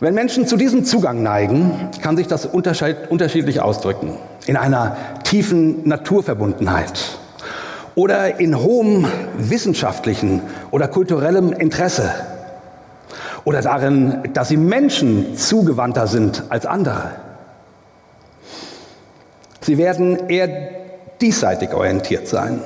Wenn 0.00 0.14
Menschen 0.14 0.46
zu 0.46 0.56
diesem 0.56 0.84
Zugang 0.84 1.22
neigen, 1.22 1.88
kann 2.02 2.16
sich 2.16 2.28
das 2.28 2.46
unterschiedlich 2.46 3.60
ausdrücken. 3.60 4.16
In 4.46 4.56
einer 4.56 4.96
tiefen 5.28 5.86
Naturverbundenheit 5.86 7.18
oder 7.94 8.40
in 8.40 8.58
hohem 8.58 9.06
wissenschaftlichen 9.36 10.40
oder 10.70 10.88
kulturellem 10.88 11.52
Interesse 11.52 12.10
oder 13.44 13.60
darin, 13.60 14.22
dass 14.32 14.48
sie 14.48 14.56
Menschen 14.56 15.36
zugewandter 15.36 16.06
sind 16.06 16.44
als 16.48 16.64
andere. 16.64 17.10
Sie 19.60 19.76
werden 19.76 20.30
eher 20.30 20.48
diesseitig 21.20 21.74
orientiert 21.74 22.26
sein. 22.26 22.60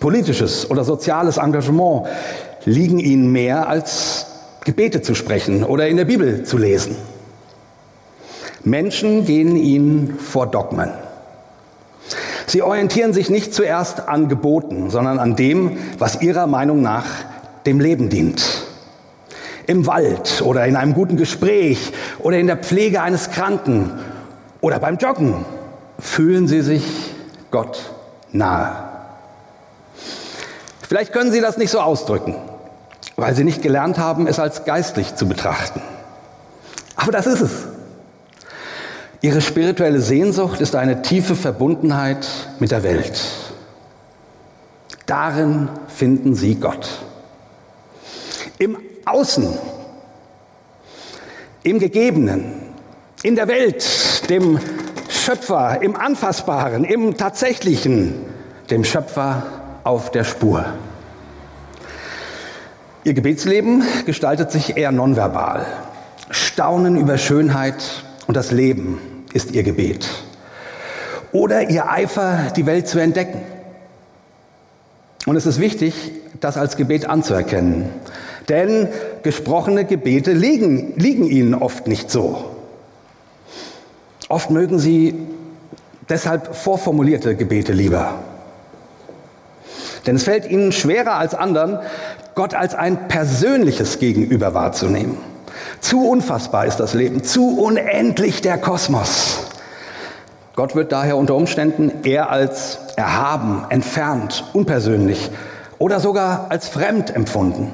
Politisches 0.00 0.70
oder 0.70 0.84
soziales 0.84 1.36
Engagement 1.36 2.06
liegen 2.64 2.98
ihnen 2.98 3.30
mehr 3.30 3.68
als 3.68 4.26
Gebete 4.64 5.02
zu 5.02 5.14
sprechen 5.14 5.64
oder 5.64 5.86
in 5.86 5.98
der 5.98 6.06
Bibel 6.06 6.44
zu 6.44 6.56
lesen. 6.56 6.96
Menschen 8.64 9.26
gehen 9.26 9.54
ihnen 9.54 10.18
vor 10.18 10.46
Dogmen. 10.46 11.05
Sie 12.56 12.62
orientieren 12.62 13.12
sich 13.12 13.28
nicht 13.28 13.52
zuerst 13.52 14.08
an 14.08 14.30
Geboten, 14.30 14.88
sondern 14.88 15.18
an 15.18 15.36
dem, 15.36 15.76
was 15.98 16.22
ihrer 16.22 16.46
Meinung 16.46 16.80
nach 16.80 17.04
dem 17.66 17.80
Leben 17.80 18.08
dient. 18.08 18.62
Im 19.66 19.86
Wald 19.86 20.40
oder 20.40 20.64
in 20.64 20.74
einem 20.74 20.94
guten 20.94 21.18
Gespräch 21.18 21.92
oder 22.18 22.38
in 22.38 22.46
der 22.46 22.56
Pflege 22.56 23.02
eines 23.02 23.30
Kranken 23.30 23.90
oder 24.62 24.78
beim 24.78 24.96
Joggen 24.96 25.44
fühlen 25.98 26.48
sie 26.48 26.62
sich 26.62 26.82
Gott 27.50 27.78
nahe. 28.32 28.72
Vielleicht 30.88 31.12
können 31.12 31.32
Sie 31.32 31.42
das 31.42 31.58
nicht 31.58 31.70
so 31.70 31.80
ausdrücken, 31.80 32.36
weil 33.16 33.34
Sie 33.34 33.44
nicht 33.44 33.60
gelernt 33.60 33.98
haben, 33.98 34.26
es 34.26 34.38
als 34.38 34.64
geistlich 34.64 35.14
zu 35.14 35.28
betrachten. 35.28 35.82
Aber 36.96 37.12
das 37.12 37.26
ist 37.26 37.42
es. 37.42 37.65
Ihre 39.22 39.40
spirituelle 39.40 40.00
Sehnsucht 40.00 40.60
ist 40.60 40.76
eine 40.76 41.02
tiefe 41.02 41.34
Verbundenheit 41.34 42.26
mit 42.58 42.70
der 42.70 42.82
Welt. 42.82 43.20
Darin 45.06 45.68
finden 45.88 46.34
Sie 46.34 46.56
Gott. 46.56 46.88
Im 48.58 48.76
Außen, 49.04 49.56
im 51.62 51.78
Gegebenen, 51.78 52.60
in 53.22 53.36
der 53.36 53.48
Welt, 53.48 54.28
dem 54.28 54.58
Schöpfer, 55.08 55.80
im 55.82 55.96
Anfassbaren, 55.96 56.84
im 56.84 57.16
Tatsächlichen, 57.16 58.14
dem 58.70 58.84
Schöpfer 58.84 59.44
auf 59.84 60.10
der 60.10 60.24
Spur. 60.24 60.64
Ihr 63.04 63.14
Gebetsleben 63.14 63.84
gestaltet 64.04 64.50
sich 64.50 64.76
eher 64.76 64.90
nonverbal. 64.90 65.64
Staunen 66.30 66.96
über 66.96 67.18
Schönheit 67.18 68.04
und 68.26 68.36
das 68.36 68.50
Leben 68.50 68.98
ist 69.32 69.52
ihr 69.52 69.62
Gebet. 69.62 70.08
Oder 71.32 71.68
ihr 71.68 71.90
Eifer, 71.90 72.52
die 72.56 72.66
Welt 72.66 72.88
zu 72.88 72.98
entdecken. 72.98 73.40
Und 75.26 75.36
es 75.36 75.46
ist 75.46 75.60
wichtig, 75.60 75.94
das 76.40 76.56
als 76.56 76.76
Gebet 76.76 77.08
anzuerkennen. 77.08 77.90
Denn 78.48 78.88
gesprochene 79.22 79.84
Gebete 79.84 80.32
liegen, 80.32 80.94
liegen 80.96 81.26
ihnen 81.26 81.54
oft 81.54 81.88
nicht 81.88 82.10
so. 82.10 82.56
Oft 84.28 84.50
mögen 84.50 84.78
sie 84.78 85.14
deshalb 86.08 86.54
vorformulierte 86.54 87.34
Gebete 87.34 87.72
lieber. 87.72 88.20
Denn 90.06 90.16
es 90.16 90.22
fällt 90.22 90.48
ihnen 90.48 90.70
schwerer 90.70 91.14
als 91.14 91.34
anderen, 91.34 91.80
Gott 92.36 92.54
als 92.54 92.74
ein 92.74 93.08
persönliches 93.08 93.98
Gegenüber 93.98 94.54
wahrzunehmen. 94.54 95.18
Zu 95.80 96.08
unfassbar 96.08 96.66
ist 96.66 96.78
das 96.78 96.94
Leben, 96.94 97.22
zu 97.24 97.58
unendlich 97.58 98.40
der 98.40 98.58
Kosmos. 98.58 99.40
Gott 100.54 100.74
wird 100.74 100.90
daher 100.90 101.16
unter 101.16 101.34
Umständen 101.34 102.02
eher 102.02 102.30
als 102.30 102.78
erhaben, 102.96 103.66
entfernt, 103.68 104.44
unpersönlich 104.54 105.30
oder 105.78 106.00
sogar 106.00 106.46
als 106.48 106.68
fremd 106.68 107.14
empfunden. 107.14 107.72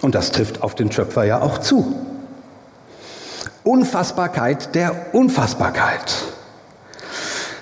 Und 0.00 0.14
das 0.14 0.32
trifft 0.32 0.62
auf 0.62 0.74
den 0.74 0.90
Schöpfer 0.90 1.24
ja 1.24 1.42
auch 1.42 1.58
zu. 1.58 1.94
Unfassbarkeit 3.62 4.74
der 4.74 5.14
Unfassbarkeit. 5.14 6.14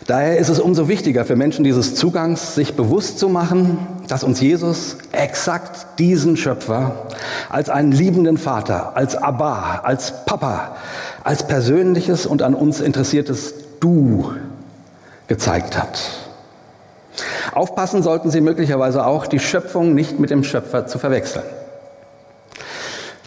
Daher 0.06 0.38
ist 0.38 0.48
es 0.48 0.60
umso 0.60 0.88
wichtiger 0.88 1.24
für 1.24 1.36
Menschen 1.36 1.64
dieses 1.64 1.96
Zugangs, 1.96 2.54
sich 2.54 2.76
bewusst 2.76 3.18
zu 3.18 3.28
machen, 3.28 3.78
dass 4.08 4.24
uns 4.24 4.40
Jesus 4.40 4.96
exakt 5.12 5.98
diesen 5.98 6.36
Schöpfer 6.36 7.06
als 7.50 7.68
einen 7.68 7.92
liebenden 7.92 8.38
Vater, 8.38 8.96
als 8.96 9.14
Abba, 9.14 9.80
als 9.84 10.24
Papa, 10.24 10.76
als 11.24 11.46
persönliches 11.46 12.26
und 12.26 12.42
an 12.42 12.54
uns 12.54 12.80
interessiertes 12.80 13.54
Du 13.80 14.32
gezeigt 15.28 15.78
hat. 15.78 16.00
Aufpassen 17.52 18.02
sollten 18.02 18.30
Sie 18.30 18.40
möglicherweise 18.40 19.04
auch, 19.06 19.26
die 19.26 19.38
Schöpfung 19.38 19.94
nicht 19.94 20.18
mit 20.18 20.30
dem 20.30 20.42
Schöpfer 20.42 20.86
zu 20.86 20.98
verwechseln. 20.98 21.44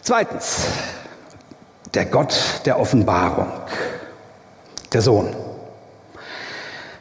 Zweitens, 0.02 0.66
der 1.94 2.06
Gott 2.06 2.36
der 2.66 2.80
Offenbarung, 2.80 3.48
der 4.94 5.02
Sohn. 5.02 5.36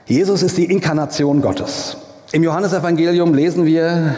Jesus 0.07 0.43
ist 0.43 0.57
die 0.57 0.65
Inkarnation 0.65 1.41
Gottes. 1.41 1.97
Im 2.33 2.45
Johannesevangelium 2.45 3.35
lesen 3.35 3.67
wir, 3.67 4.15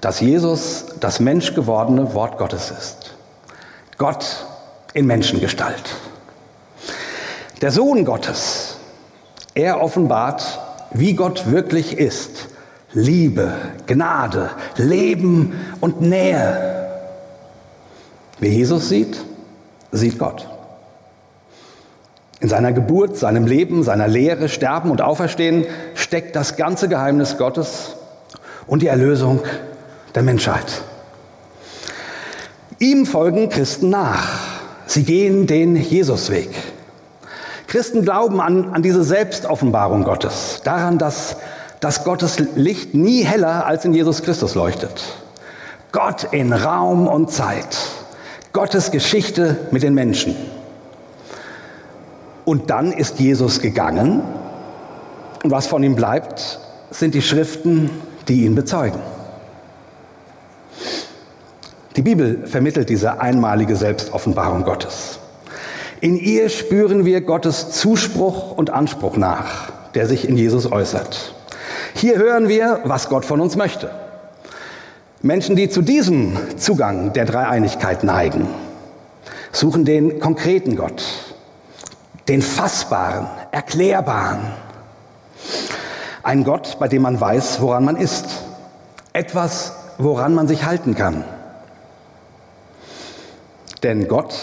dass 0.00 0.20
Jesus 0.20 0.86
das 1.00 1.18
menschgewordene 1.18 2.14
Wort 2.14 2.38
Gottes 2.38 2.70
ist. 2.70 3.16
Gott 3.96 4.46
in 4.94 5.06
Menschengestalt. 5.06 5.82
Der 7.60 7.72
Sohn 7.72 8.04
Gottes, 8.04 8.76
er 9.54 9.82
offenbart, 9.82 10.60
wie 10.92 11.14
Gott 11.14 11.50
wirklich 11.50 11.98
ist. 11.98 12.46
Liebe, 12.92 13.52
Gnade, 13.88 14.50
Leben 14.76 15.52
und 15.80 16.00
Nähe. 16.00 16.86
Wer 18.38 18.50
Jesus 18.50 18.88
sieht, 18.88 19.18
sieht 19.90 20.16
Gott. 20.16 20.48
In 22.40 22.48
seiner 22.48 22.72
Geburt, 22.72 23.16
seinem 23.16 23.46
Leben, 23.46 23.82
seiner 23.82 24.06
Lehre, 24.06 24.48
Sterben 24.48 24.90
und 24.90 25.02
Auferstehen 25.02 25.66
steckt 25.94 26.36
das 26.36 26.56
ganze 26.56 26.88
Geheimnis 26.88 27.36
Gottes 27.36 27.96
und 28.66 28.82
die 28.82 28.86
Erlösung 28.86 29.40
der 30.14 30.22
Menschheit. 30.22 30.82
Ihm 32.78 33.06
folgen 33.06 33.48
Christen 33.48 33.90
nach. 33.90 34.38
Sie 34.86 35.02
gehen 35.02 35.48
den 35.48 35.74
Jesusweg. 35.74 36.50
Christen 37.66 38.02
glauben 38.02 38.40
an, 38.40 38.72
an 38.72 38.82
diese 38.82 39.02
Selbstoffenbarung 39.02 40.04
Gottes, 40.04 40.60
daran, 40.64 40.96
dass, 40.96 41.36
dass 41.80 42.04
Gottes 42.04 42.38
Licht 42.54 42.94
nie 42.94 43.24
heller 43.24 43.66
als 43.66 43.84
in 43.84 43.92
Jesus 43.92 44.22
Christus 44.22 44.54
leuchtet. 44.54 45.02
Gott 45.90 46.28
in 46.30 46.52
Raum 46.52 47.08
und 47.08 47.30
Zeit. 47.30 47.76
Gottes 48.52 48.90
Geschichte 48.90 49.56
mit 49.70 49.82
den 49.82 49.92
Menschen. 49.92 50.36
Und 52.48 52.70
dann 52.70 52.92
ist 52.92 53.20
Jesus 53.20 53.60
gegangen 53.60 54.22
und 55.42 55.50
was 55.50 55.66
von 55.66 55.82
ihm 55.82 55.94
bleibt, 55.94 56.58
sind 56.90 57.14
die 57.14 57.20
Schriften, 57.20 57.90
die 58.26 58.46
ihn 58.46 58.54
bezeugen. 58.54 59.00
Die 61.94 62.00
Bibel 62.00 62.46
vermittelt 62.46 62.88
diese 62.88 63.20
einmalige 63.20 63.76
Selbstoffenbarung 63.76 64.64
Gottes. 64.64 65.18
In 66.00 66.16
ihr 66.16 66.48
spüren 66.48 67.04
wir 67.04 67.20
Gottes 67.20 67.72
Zuspruch 67.72 68.56
und 68.56 68.70
Anspruch 68.70 69.18
nach, 69.18 69.70
der 69.94 70.06
sich 70.06 70.26
in 70.26 70.38
Jesus 70.38 70.72
äußert. 70.72 71.34
Hier 71.92 72.16
hören 72.16 72.48
wir, 72.48 72.80
was 72.84 73.10
Gott 73.10 73.26
von 73.26 73.42
uns 73.42 73.56
möchte. 73.56 73.90
Menschen, 75.20 75.54
die 75.54 75.68
zu 75.68 75.82
diesem 75.82 76.38
Zugang 76.56 77.12
der 77.12 77.26
Dreieinigkeit 77.26 78.04
neigen, 78.04 78.48
suchen 79.52 79.84
den 79.84 80.18
konkreten 80.18 80.74
Gott, 80.74 81.27
den 82.28 82.42
fassbaren, 82.42 83.26
erklärbaren. 83.50 84.40
Ein 86.22 86.44
Gott, 86.44 86.76
bei 86.78 86.88
dem 86.88 87.02
man 87.02 87.18
weiß, 87.20 87.60
woran 87.60 87.84
man 87.84 87.96
ist. 87.96 88.26
Etwas, 89.12 89.72
woran 89.96 90.34
man 90.34 90.46
sich 90.46 90.64
halten 90.64 90.94
kann. 90.94 91.24
Denn 93.82 94.08
Gott, 94.08 94.34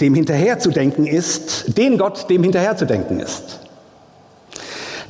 dem 0.00 0.14
hinterherzudenken 0.14 1.06
ist, 1.06 1.78
den 1.78 1.96
Gott, 1.96 2.28
dem 2.28 2.42
hinterherzudenken 2.42 3.20
ist. 3.20 3.60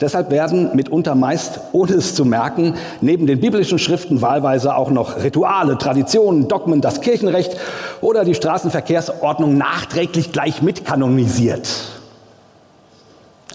Deshalb 0.01 0.31
werden 0.31 0.75
mitunter 0.75 1.15
meist, 1.15 1.61
ohne 1.73 1.93
es 1.93 2.15
zu 2.15 2.25
merken, 2.25 2.75
neben 3.03 3.27
den 3.27 3.41
biblischen 3.41 3.79
Schriften 3.79 4.23
wahlweise 4.23 4.75
auch 4.75 4.91
noch 4.91 5.23
Rituale, 5.23 5.77
Traditionen, 5.77 6.49
Dogmen, 6.49 6.81
das 6.81 7.03
Kirchenrecht 7.03 7.57
oder 8.01 8.25
die 8.25 8.35
Straßenverkehrsordnung 8.35 9.59
nachträglich 9.59 10.33
gleich 10.33 10.63
mitkanonisiert. 10.63 11.69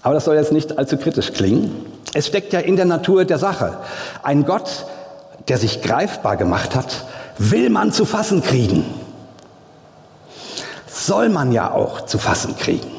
Aber 0.04 0.14
das 0.14 0.26
soll 0.26 0.36
jetzt 0.36 0.52
nicht 0.52 0.78
allzu 0.78 0.98
kritisch 0.98 1.34
klingen. 1.34 1.76
Es 2.14 2.28
steckt 2.28 2.54
ja 2.54 2.60
in 2.60 2.76
der 2.76 2.86
Natur 2.86 3.26
der 3.26 3.40
Sache. 3.40 3.78
Ein 4.22 4.46
Gott, 4.46 4.86
der 5.48 5.58
sich 5.58 5.82
greifbar 5.82 6.38
gemacht 6.38 6.76
hat, 6.76 7.06
will 7.40 7.72
man 7.72 7.92
zu 7.92 8.06
fassen 8.06 8.44
kriegen. 8.44 8.86
Soll 10.88 11.30
man 11.30 11.52
ja 11.52 11.72
auch 11.72 12.02
zu 12.02 12.20
fassen 12.20 12.56
kriegen 12.56 12.95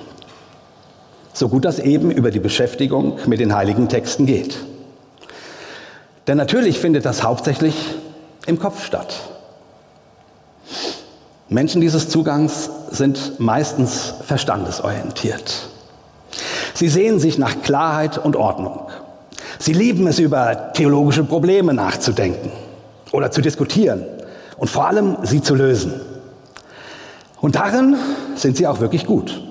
so 1.36 1.50
gut 1.50 1.66
das 1.66 1.78
eben 1.78 2.10
über 2.10 2.30
die 2.30 2.40
Beschäftigung 2.40 3.18
mit 3.26 3.40
den 3.40 3.54
heiligen 3.54 3.90
Texten 3.90 4.24
geht. 4.24 4.56
Denn 6.26 6.38
natürlich 6.38 6.78
findet 6.78 7.04
das 7.04 7.22
hauptsächlich 7.22 7.74
im 8.46 8.58
Kopf 8.58 8.82
statt. 8.82 9.20
Menschen 11.50 11.82
dieses 11.82 12.08
Zugangs 12.08 12.70
sind 12.90 13.38
meistens 13.38 14.14
verstandesorientiert. 14.24 15.68
Sie 16.72 16.88
sehen 16.88 17.20
sich 17.20 17.36
nach 17.36 17.60
Klarheit 17.60 18.16
und 18.16 18.34
Ordnung. 18.34 18.88
Sie 19.58 19.74
lieben 19.74 20.06
es, 20.06 20.18
über 20.18 20.72
theologische 20.72 21.22
Probleme 21.22 21.74
nachzudenken 21.74 22.50
oder 23.12 23.30
zu 23.30 23.42
diskutieren 23.42 24.06
und 24.56 24.70
vor 24.70 24.86
allem 24.86 25.18
sie 25.22 25.42
zu 25.42 25.54
lösen. 25.54 26.00
Und 27.42 27.56
darin 27.56 27.96
sind 28.36 28.56
sie 28.56 28.66
auch 28.66 28.80
wirklich 28.80 29.04
gut. 29.04 29.45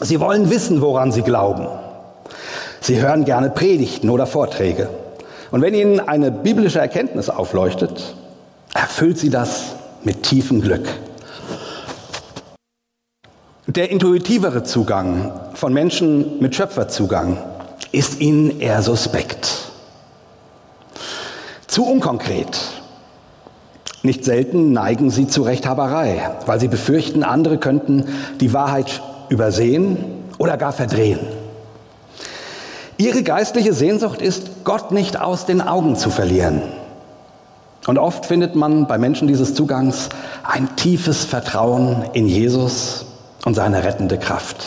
Sie 0.00 0.20
wollen 0.20 0.50
wissen, 0.50 0.82
woran 0.82 1.10
sie 1.10 1.22
glauben. 1.22 1.66
Sie 2.80 3.00
hören 3.00 3.24
gerne 3.24 3.50
Predigten 3.50 4.10
oder 4.10 4.26
Vorträge. 4.26 4.90
Und 5.50 5.62
wenn 5.62 5.74
ihnen 5.74 6.00
eine 6.00 6.30
biblische 6.30 6.80
Erkenntnis 6.80 7.30
aufleuchtet, 7.30 8.14
erfüllt 8.74 9.18
sie 9.18 9.30
das 9.30 9.74
mit 10.04 10.22
tiefem 10.22 10.60
Glück. 10.60 10.86
Der 13.66 13.90
intuitivere 13.90 14.62
Zugang 14.64 15.32
von 15.54 15.72
Menschen 15.72 16.38
mit 16.40 16.54
Schöpferzugang 16.54 17.38
ist 17.90 18.20
ihnen 18.20 18.60
eher 18.60 18.82
suspekt. 18.82 19.70
Zu 21.66 21.84
unkonkret. 21.84 22.60
Nicht 24.02 24.24
selten 24.24 24.72
neigen 24.72 25.10
sie 25.10 25.26
zu 25.26 25.42
Rechthaberei, 25.42 26.30
weil 26.46 26.60
sie 26.60 26.68
befürchten, 26.68 27.24
andere 27.24 27.58
könnten 27.58 28.04
die 28.40 28.52
Wahrheit 28.52 29.02
übersehen 29.28 30.24
oder 30.38 30.56
gar 30.56 30.72
verdrehen. 30.72 31.20
Ihre 32.98 33.22
geistliche 33.22 33.74
Sehnsucht 33.74 34.22
ist, 34.22 34.64
Gott 34.64 34.90
nicht 34.90 35.20
aus 35.20 35.44
den 35.44 35.60
Augen 35.60 35.96
zu 35.96 36.10
verlieren. 36.10 36.62
Und 37.86 37.98
oft 37.98 38.26
findet 38.26 38.56
man 38.56 38.86
bei 38.86 38.98
Menschen 38.98 39.28
dieses 39.28 39.54
Zugangs 39.54 40.08
ein 40.42 40.74
tiefes 40.76 41.24
Vertrauen 41.24 42.04
in 42.14 42.26
Jesus 42.26 43.06
und 43.44 43.54
seine 43.54 43.84
rettende 43.84 44.18
Kraft. 44.18 44.64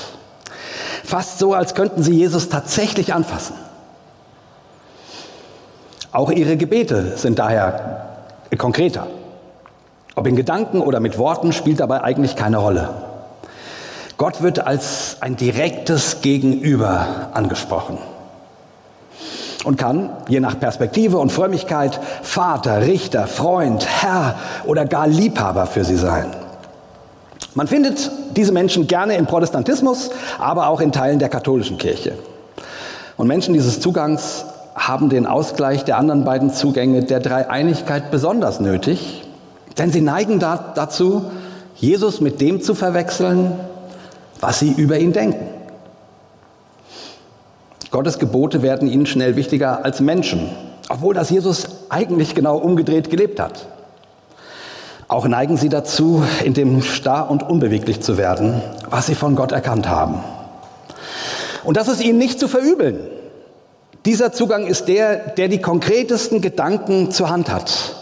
Fast 1.04 1.40
so, 1.40 1.54
als 1.54 1.74
könnten 1.74 2.04
sie 2.04 2.14
Jesus 2.14 2.50
tatsächlich 2.50 3.14
anfassen. 3.14 3.56
Auch 6.12 6.32
ihre 6.32 6.56
Gebete 6.56 7.18
sind 7.18 7.40
daher 7.40 8.08
konkreter. 8.58 9.08
Ob 10.16 10.28
in 10.28 10.36
Gedanken 10.36 10.82
oder 10.82 11.00
mit 11.00 11.18
Worten 11.18 11.52
spielt 11.52 11.80
dabei 11.80 12.04
eigentlich 12.04 12.36
keine 12.36 12.58
Rolle. 12.58 12.90
Gott 14.20 14.42
wird 14.42 14.68
als 14.68 15.16
ein 15.22 15.38
direktes 15.38 16.20
Gegenüber 16.20 17.30
angesprochen 17.34 17.98
und 19.64 19.78
kann, 19.78 20.10
je 20.28 20.42
nach 20.42 20.60
Perspektive 20.60 21.18
und 21.18 21.32
Frömmigkeit, 21.32 21.98
Vater, 22.22 22.82
Richter, 22.82 23.28
Freund, 23.28 23.88
Herr 23.88 24.36
oder 24.66 24.86
gar 24.86 25.08
Liebhaber 25.08 25.68
für 25.68 25.86
sie 25.86 25.96
sein. 25.96 26.32
Man 27.54 27.68
findet 27.68 28.12
diese 28.36 28.52
Menschen 28.52 28.88
gerne 28.88 29.16
im 29.16 29.26
Protestantismus, 29.26 30.10
aber 30.38 30.68
auch 30.68 30.82
in 30.82 30.92
Teilen 30.92 31.20
der 31.20 31.30
katholischen 31.30 31.78
Kirche. 31.78 32.12
Und 33.16 33.28
Menschen 33.28 33.54
dieses 33.54 33.80
Zugangs 33.80 34.44
haben 34.76 35.08
den 35.08 35.28
Ausgleich 35.28 35.86
der 35.86 35.98
anderen 35.98 36.26
beiden 36.26 36.54
Zugänge 36.54 37.06
der 37.06 37.22
Dreieinigkeit 37.22 38.12
besonders 38.12 38.60
nötig, 38.60 39.24
denn 39.78 39.94
sie 39.94 40.02
neigen 40.02 40.40
dazu, 40.40 41.32
Jesus 41.78 42.20
mit 42.20 42.42
dem 42.42 42.62
zu 42.62 42.76
verwechseln, 42.76 43.54
was 44.40 44.60
sie 44.60 44.72
über 44.72 44.98
ihn 44.98 45.14
denken. 45.14 45.48
Gottes 47.92 48.20
Gebote 48.20 48.62
werden 48.62 48.88
ihnen 48.88 49.06
schnell 49.06 49.36
wichtiger 49.36 49.84
als 49.84 50.00
Menschen, 50.00 50.50
obwohl 50.90 51.14
das 51.14 51.30
Jesus 51.30 51.68
eigentlich 51.90 52.36
genau 52.36 52.58
umgedreht 52.58 53.10
gelebt 53.10 53.40
hat. 53.40 53.68
Auch 55.08 55.28
neigen 55.28 55.58
sie 55.58 55.70
dazu, 55.70 56.24
in 56.44 56.54
dem 56.54 56.84
starr 56.84 57.32
und 57.32 57.42
unbeweglich 57.42 58.00
zu 58.02 58.18
werden, 58.18 58.62
was 58.90 59.08
sie 59.08 59.16
von 59.16 59.36
Gott 59.36 59.52
erkannt 59.52 59.90
haben. 59.90 60.24
Und 61.64 61.78
das 61.78 61.88
ist 61.88 62.02
ihnen 62.02 62.20
nicht 62.20 62.40
zu 62.40 62.48
verübeln. 62.48 63.00
Dieser 64.06 64.32
Zugang 64.32 64.68
ist 64.68 64.88
der, 64.88 65.16
der 65.16 65.48
die 65.48 65.60
konkretesten 65.60 66.42
Gedanken 66.42 67.12
zur 67.12 67.30
Hand 67.30 67.52
hat. 67.52 67.96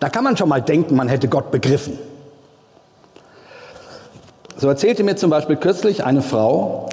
Da 0.00 0.08
kann 0.08 0.24
man 0.24 0.36
schon 0.36 0.48
mal 0.48 0.60
denken, 0.60 0.96
man 0.96 1.08
hätte 1.08 1.28
Gott 1.28 1.52
begriffen. 1.52 1.98
So 4.56 4.68
erzählte 4.68 5.02
mir 5.02 5.16
zum 5.16 5.30
Beispiel 5.30 5.56
kürzlich 5.56 6.04
eine 6.04 6.22
Frau, 6.22 6.88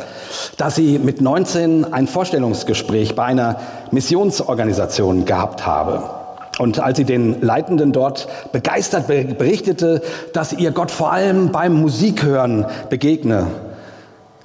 dass 0.57 0.75
sie 0.75 0.97
mit 0.97 1.21
19 1.21 1.93
ein 1.93 2.07
Vorstellungsgespräch 2.07 3.15
bei 3.15 3.23
einer 3.23 3.57
Missionsorganisation 3.91 5.25
gehabt 5.25 5.65
habe. 5.65 6.09
Und 6.57 6.79
als 6.79 6.97
sie 6.97 7.05
den 7.05 7.41
Leitenden 7.41 7.91
dort 7.91 8.27
begeistert 8.51 9.07
berichtete, 9.07 10.01
dass 10.33 10.53
ihr 10.53 10.71
Gott 10.71 10.91
vor 10.91 11.11
allem 11.11 11.51
beim 11.51 11.73
Musikhören 11.73 12.65
begegne, 12.89 13.47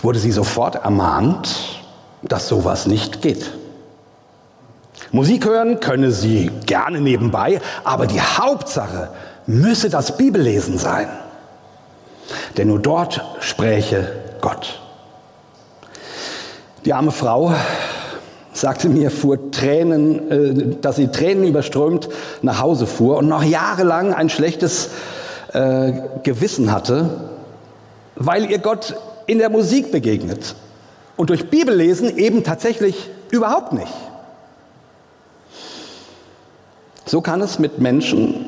wurde 0.01 0.19
sie 0.19 0.33
sofort 0.33 0.77
ermahnt, 0.77 1.83
dass 2.23 2.49
sowas 2.49 2.87
nicht 2.87 3.23
geht. 3.23 3.53
Musik 5.11 5.47
hören 5.47 5.81
könne 5.81 6.11
sie 6.11 6.51
gerne 6.67 7.01
nebenbei, 7.01 7.61
aber 7.85 8.07
die 8.07 8.21
Hauptsache 8.21 9.09
müsse 9.47 9.89
das 9.89 10.17
Bibellesen 10.17 10.79
sein. 10.79 11.09
Denn 12.57 12.69
nur 12.69 12.79
dort 12.79 13.25
spräche 13.41 14.13
Gott. 14.41 14.81
Die 16.85 16.93
arme 16.93 17.11
Frau 17.11 17.53
sagte 18.53 18.89
mir, 18.89 19.11
fuhr 19.11 19.51
Tränen, 19.51 20.31
äh, 20.31 20.77
dass 20.81 20.97
sie 20.97 21.09
Tränen 21.09 21.45
überströmt 21.45 22.09
nach 22.43 22.61
Hause 22.61 22.87
fuhr 22.87 23.19
und 23.19 23.29
noch 23.29 23.43
jahrelang 23.43 24.15
ein 24.15 24.31
schlechtes 24.31 24.91
äh, 25.53 25.93
Gewissen 26.23 26.73
hatte, 26.73 27.11
weil 28.15 28.51
ihr 28.51 28.59
Gott 28.59 28.95
in 29.27 29.39
der 29.39 29.51
Musik 29.51 29.93
begegnet 29.93 30.55
und 31.17 31.31
durch 31.31 31.51
Bibellesen 31.51 32.17
eben 32.17 32.45
tatsächlich 32.45 33.11
überhaupt 33.31 33.73
nicht. 33.73 33.93
So 37.05 37.21
kann 37.21 37.41
es 37.41 37.59
mit 37.59 37.79
Menschen, 37.79 38.46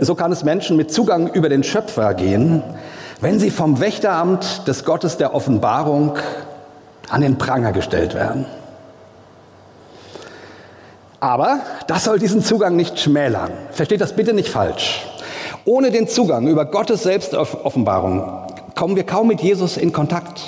so 0.00 0.14
kann 0.14 0.32
es 0.32 0.42
Menschen 0.42 0.76
mit 0.76 0.90
Zugang 0.92 1.28
über 1.32 1.48
den 1.48 1.62
Schöpfer 1.62 2.14
gehen, 2.14 2.62
wenn 3.20 3.38
sie 3.38 3.50
vom 3.50 3.80
Wächteramt 3.80 4.66
des 4.66 4.84
Gottes 4.84 5.18
der 5.18 5.34
Offenbarung 5.34 6.16
an 7.10 7.20
den 7.20 7.36
Pranger 7.36 7.72
gestellt 7.72 8.14
werden. 8.14 8.46
Aber 11.20 11.60
das 11.86 12.04
soll 12.04 12.18
diesen 12.18 12.42
Zugang 12.42 12.76
nicht 12.76 12.98
schmälern. 12.98 13.50
Versteht 13.72 14.00
das 14.00 14.16
bitte 14.16 14.32
nicht 14.32 14.48
falsch. 14.48 15.06
Ohne 15.66 15.90
den 15.90 16.08
Zugang 16.08 16.46
über 16.46 16.64
Gottes 16.64 17.02
Selbstoffenbarung 17.02 18.46
kommen 18.74 18.96
wir 18.96 19.04
kaum 19.04 19.28
mit 19.28 19.42
Jesus 19.42 19.76
in 19.76 19.92
Kontakt. 19.92 20.40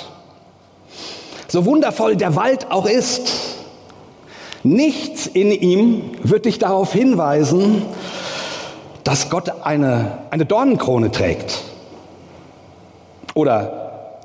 So 1.47 1.65
wundervoll 1.65 2.15
der 2.15 2.35
Wald 2.35 2.71
auch 2.71 2.87
ist, 2.87 3.29
nichts 4.63 5.27
in 5.27 5.51
ihm 5.51 6.01
wird 6.23 6.45
dich 6.45 6.57
darauf 6.57 6.91
hinweisen, 6.93 7.83
dass 9.03 9.29
Gott 9.29 9.51
eine, 9.63 10.19
eine 10.29 10.45
Dornenkrone 10.45 11.11
trägt. 11.11 11.61
Oder, 13.33 14.19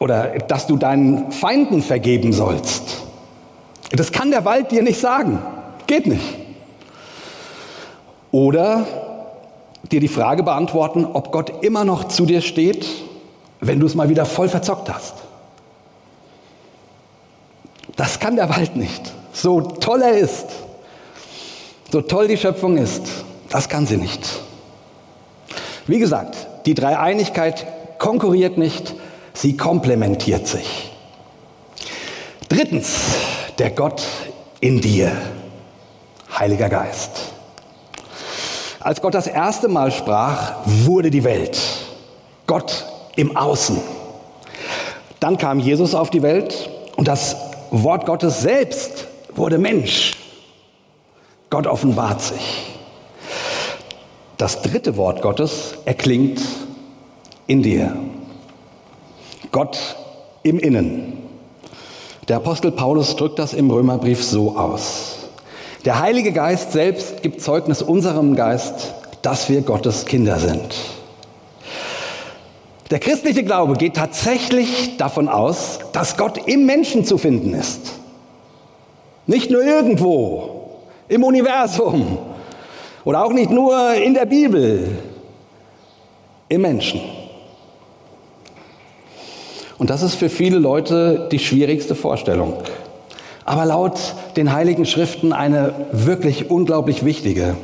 oder 0.00 0.38
dass 0.38 0.66
du 0.66 0.76
deinen 0.76 1.32
Feinden 1.32 1.82
vergeben 1.82 2.32
sollst. 2.32 3.02
Das 3.90 4.12
kann 4.12 4.30
der 4.30 4.44
Wald 4.44 4.70
dir 4.70 4.82
nicht 4.82 5.00
sagen. 5.00 5.38
Geht 5.86 6.06
nicht. 6.06 6.36
Oder 8.30 8.86
dir 9.90 10.00
die 10.00 10.08
Frage 10.08 10.42
beantworten, 10.42 11.04
ob 11.04 11.30
Gott 11.30 11.62
immer 11.64 11.84
noch 11.84 12.08
zu 12.08 12.26
dir 12.26 12.40
steht, 12.40 12.86
wenn 13.60 13.80
du 13.80 13.86
es 13.86 13.94
mal 13.94 14.08
wieder 14.08 14.26
voll 14.26 14.48
verzockt 14.48 14.92
hast. 14.92 15.14
Das 17.96 18.18
kann 18.18 18.36
der 18.36 18.48
Wald 18.50 18.76
nicht. 18.76 19.12
So 19.32 19.60
toll 19.60 20.02
er 20.02 20.18
ist, 20.18 20.46
so 21.94 22.00
toll 22.00 22.26
die 22.26 22.36
Schöpfung 22.36 22.76
ist, 22.76 23.02
das 23.50 23.68
kann 23.68 23.86
sie 23.86 23.96
nicht. 23.96 24.20
Wie 25.86 26.00
gesagt, 26.00 26.36
die 26.66 26.74
Dreieinigkeit 26.74 28.00
konkurriert 28.00 28.58
nicht, 28.58 28.96
sie 29.32 29.56
komplementiert 29.56 30.48
sich. 30.48 30.90
Drittens, 32.48 32.96
der 33.58 33.70
Gott 33.70 34.02
in 34.58 34.80
dir, 34.80 35.12
Heiliger 36.36 36.68
Geist. 36.68 37.12
Als 38.80 39.00
Gott 39.00 39.14
das 39.14 39.28
erste 39.28 39.68
Mal 39.68 39.92
sprach, 39.92 40.54
wurde 40.64 41.12
die 41.12 41.22
Welt. 41.22 41.56
Gott 42.48 42.86
im 43.14 43.36
Außen. 43.36 43.80
Dann 45.20 45.38
kam 45.38 45.60
Jesus 45.60 45.94
auf 45.94 46.10
die 46.10 46.22
Welt 46.22 46.68
und 46.96 47.06
das 47.06 47.36
Wort 47.70 48.04
Gottes 48.04 48.40
selbst 48.40 49.06
wurde 49.36 49.58
Mensch. 49.58 50.23
Gott 51.54 51.68
offenbart 51.68 52.20
sich. 52.20 52.64
Das 54.38 54.62
dritte 54.62 54.96
Wort 54.96 55.22
Gottes 55.22 55.74
erklingt 55.84 56.40
in 57.46 57.62
dir. 57.62 57.94
Gott 59.52 59.78
im 60.42 60.58
Innen. 60.58 61.16
Der 62.26 62.38
Apostel 62.38 62.72
Paulus 62.72 63.14
drückt 63.14 63.38
das 63.38 63.54
im 63.54 63.70
Römerbrief 63.70 64.24
so 64.24 64.56
aus. 64.58 65.28
Der 65.84 66.00
Heilige 66.00 66.32
Geist 66.32 66.72
selbst 66.72 67.22
gibt 67.22 67.40
Zeugnis 67.40 67.82
unserem 67.82 68.34
Geist, 68.34 68.92
dass 69.22 69.48
wir 69.48 69.60
Gottes 69.60 70.06
Kinder 70.06 70.40
sind. 70.40 70.74
Der 72.90 72.98
christliche 72.98 73.44
Glaube 73.44 73.74
geht 73.74 73.94
tatsächlich 73.94 74.96
davon 74.96 75.28
aus, 75.28 75.78
dass 75.92 76.16
Gott 76.16 76.48
im 76.48 76.66
Menschen 76.66 77.04
zu 77.04 77.16
finden 77.16 77.54
ist. 77.54 77.92
Nicht 79.28 79.52
nur 79.52 79.62
irgendwo 79.62 80.53
im 81.08 81.24
Universum 81.24 82.18
oder 83.04 83.24
auch 83.24 83.32
nicht 83.32 83.50
nur 83.50 83.94
in 83.94 84.14
der 84.14 84.26
Bibel, 84.26 84.98
im 86.48 86.62
Menschen. 86.62 87.00
Und 89.78 89.90
das 89.90 90.02
ist 90.02 90.14
für 90.14 90.30
viele 90.30 90.58
Leute 90.58 91.28
die 91.30 91.38
schwierigste 91.38 91.94
Vorstellung 91.94 92.62
aber 93.44 93.66
laut 93.66 94.00
den 94.36 94.52
heiligen 94.52 94.86
Schriften 94.86 95.32
eine 95.32 95.74
wirklich 95.92 96.50
unglaublich 96.50 97.04
wichtige. 97.04 97.56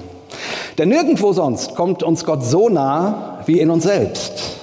Denn 0.79 0.89
nirgendwo 0.91 1.33
sonst 1.33 1.75
kommt 1.75 2.03
uns 2.03 2.25
Gott 2.25 2.45
so 2.45 2.69
nah 2.69 3.41
wie 3.47 3.61
in 3.61 3.71
uns 3.71 3.85
selbst. 3.85 4.59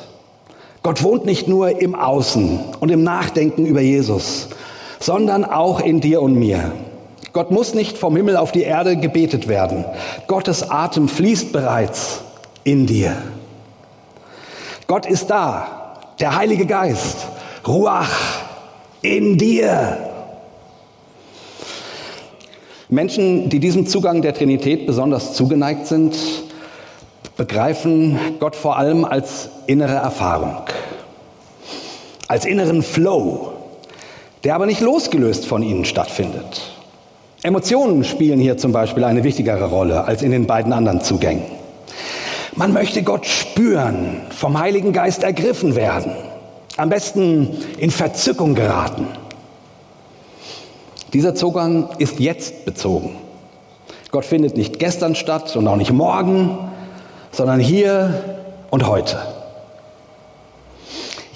Gott 0.84 1.04
wohnt 1.04 1.26
nicht 1.26 1.48
nur 1.48 1.82
im 1.82 1.96
Außen 1.96 2.60
und 2.80 2.92
im 2.92 3.04
Nachdenken 3.04 3.66
über 3.66 3.82
Jesus, 3.82 4.48
sondern 5.00 5.44
auch 5.44 5.82
in 5.82 6.00
dir 6.00 6.22
und 6.22 6.36
mir. 6.36 6.72
Gott 7.38 7.52
muss 7.52 7.76
nicht 7.76 8.00
vom 8.00 8.16
Himmel 8.16 8.36
auf 8.36 8.52
die 8.52 8.64
Erde 8.64 8.98
gebetet 8.98 9.48
werden. 9.48 9.86
Gottes 10.26 10.72
Atem 10.72 11.08
fließt 11.08 11.52
bereits 11.52 12.22
in 12.64 12.88
dir. 12.88 13.16
Gott 14.88 15.06
ist 15.06 15.28
da, 15.28 16.00
der 16.20 16.36
Heilige 16.36 16.66
Geist, 16.66 17.28
Ruach 17.68 18.10
in 19.04 19.38
dir. 19.38 20.00
Menschen, 22.90 23.50
die 23.50 23.60
diesem 23.60 23.86
Zugang 23.86 24.24
der 24.24 24.34
Trinität 24.34 24.88
besonders 24.88 25.36
zugeneigt 25.36 25.86
sind, 25.86 26.16
begreifen 27.36 28.18
Gott 28.40 28.56
vor 28.56 28.78
allem 28.78 29.06
als 29.06 29.50
innere 29.68 29.94
Erfahrung, 29.94 30.64
als 32.28 32.46
inneren 32.46 32.82
Flow, 32.82 33.54
der 34.44 34.56
aber 34.56 34.66
nicht 34.66 34.82
losgelöst 34.82 35.46
von 35.46 35.62
ihnen 35.62 35.86
stattfindet. 35.86 36.77
Emotionen 37.44 38.04
spielen 38.04 38.40
hier 38.40 38.58
zum 38.58 38.72
Beispiel 38.72 39.04
eine 39.04 39.24
wichtigere 39.24 39.66
Rolle 39.66 40.06
als 40.06 40.24
in 40.24 40.32
den 40.32 40.48
beiden 40.48 40.74
anderen 40.74 41.02
Zugängen. 41.02 41.44
Man 42.56 42.74
möchte 42.74 43.04
Gott 43.04 43.28
spüren, 43.28 44.22
vom 44.32 44.60
Heiligen 44.60 44.92
Geist 44.92 45.22
ergriffen 45.22 45.76
werden, 45.76 46.14
am 46.78 46.90
besten 46.90 47.56
in 47.78 47.92
Verzückung 47.92 48.56
geraten. 48.56 49.08
Dieser 51.14 51.36
Zugang 51.36 51.90
ist 52.00 52.20
jetzt 52.20 52.66
bezogen. 52.66 53.16
Gott 54.10 54.26
findet 54.26 54.58
nicht 54.58 54.80
gestern 54.80 55.14
statt 55.14 55.56
und 55.56 55.68
auch 55.68 55.76
nicht 55.76 55.94
morgen, 55.94 56.58
sondern 57.32 57.60
hier 57.60 58.40
und 58.72 58.88
heute. 58.88 59.20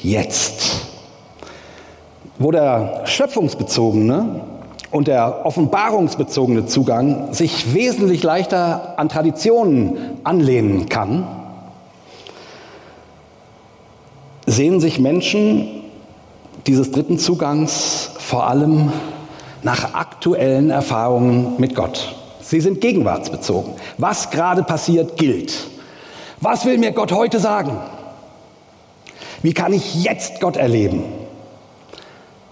Jetzt. 0.01 0.81
Wo 2.39 2.49
der 2.49 3.03
schöpfungsbezogene 3.05 4.41
und 4.91 5.07
der 5.07 5.45
offenbarungsbezogene 5.45 6.65
Zugang 6.65 7.33
sich 7.33 7.73
wesentlich 7.73 8.23
leichter 8.23 8.99
an 8.99 9.09
Traditionen 9.09 10.19
anlehnen 10.23 10.89
kann, 10.89 11.25
sehen 14.45 14.79
sich 14.81 14.99
Menschen 14.99 15.81
dieses 16.67 16.91
dritten 16.91 17.17
Zugangs 17.17 18.11
vor 18.19 18.47
allem 18.47 18.91
nach 19.63 19.93
aktuellen 19.93 20.69
Erfahrungen 20.69 21.55
mit 21.57 21.73
Gott. 21.75 22.15
Sie 22.41 22.59
sind 22.59 22.81
gegenwartsbezogen. 22.81 23.73
Was 23.97 24.29
gerade 24.29 24.63
passiert, 24.63 25.15
gilt. 25.17 25.53
Was 26.41 26.65
will 26.65 26.77
mir 26.77 26.91
Gott 26.91 27.11
heute 27.11 27.39
sagen? 27.39 27.77
Wie 29.41 29.53
kann 29.53 29.73
ich 29.73 30.03
jetzt 30.03 30.41
Gott 30.41 30.57
erleben? 30.57 31.03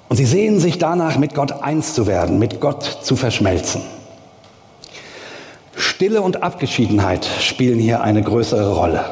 Und 0.10 0.18
sie 0.18 0.26
sehen 0.26 0.60
sich 0.60 0.80
danach, 0.80 1.18
mit 1.20 1.36
Gott 1.36 1.64
eins 1.64 1.94
zu 1.94 2.08
werden, 2.08 2.40
mit 2.40 2.60
Gott 2.60 2.84
zu 2.84 3.16
verschmelzen. 3.16 3.82
Stille 5.76 6.22
und 6.22 6.42
Abgeschiedenheit 6.44 7.26
spielen 7.26 7.80
hier 7.80 8.02
eine 8.02 8.24
größere 8.24 8.74
Rolle. 8.74 9.06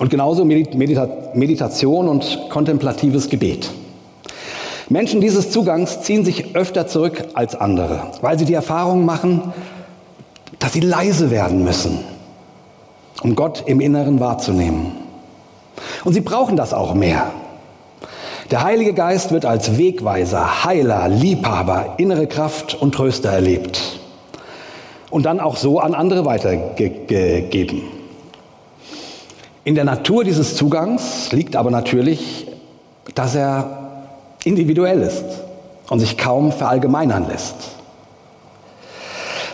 Und 0.00 0.10
genauso 0.10 0.44
Medita 0.44 1.08
Meditation 1.34 2.08
und 2.08 2.48
kontemplatives 2.50 3.28
Gebet. 3.28 3.70
Menschen 4.88 5.20
dieses 5.20 5.52
Zugangs 5.52 6.02
ziehen 6.02 6.24
sich 6.24 6.56
öfter 6.56 6.88
zurück 6.88 7.24
als 7.34 7.54
andere, 7.54 8.08
weil 8.20 8.36
sie 8.38 8.44
die 8.44 8.54
Erfahrung 8.54 9.04
machen, 9.04 9.52
dass 10.58 10.72
sie 10.72 10.80
leise 10.80 11.30
werden 11.30 11.62
müssen, 11.62 12.00
um 13.22 13.36
Gott 13.36 13.62
im 13.66 13.80
Inneren 13.80 14.18
wahrzunehmen. 14.18 14.92
Und 16.04 16.14
sie 16.14 16.20
brauchen 16.20 16.56
das 16.56 16.74
auch 16.74 16.94
mehr. 16.94 17.30
Der 18.50 18.64
Heilige 18.64 18.94
Geist 18.94 19.30
wird 19.30 19.44
als 19.44 19.78
Wegweiser, 19.78 20.64
Heiler, 20.64 21.08
Liebhaber, 21.08 21.94
innere 21.98 22.26
Kraft 22.26 22.74
und 22.74 22.96
Tröster 22.96 23.30
erlebt 23.30 24.00
und 25.08 25.24
dann 25.24 25.38
auch 25.38 25.56
so 25.56 25.78
an 25.78 25.94
andere 25.94 26.24
weitergegeben. 26.24 27.82
In 29.62 29.76
der 29.76 29.84
Natur 29.84 30.24
dieses 30.24 30.56
Zugangs 30.56 31.30
liegt 31.30 31.54
aber 31.54 31.70
natürlich, 31.70 32.48
dass 33.14 33.36
er 33.36 34.06
individuell 34.42 35.02
ist 35.02 35.24
und 35.88 36.00
sich 36.00 36.18
kaum 36.18 36.50
verallgemeinern 36.50 37.28
lässt. 37.28 37.54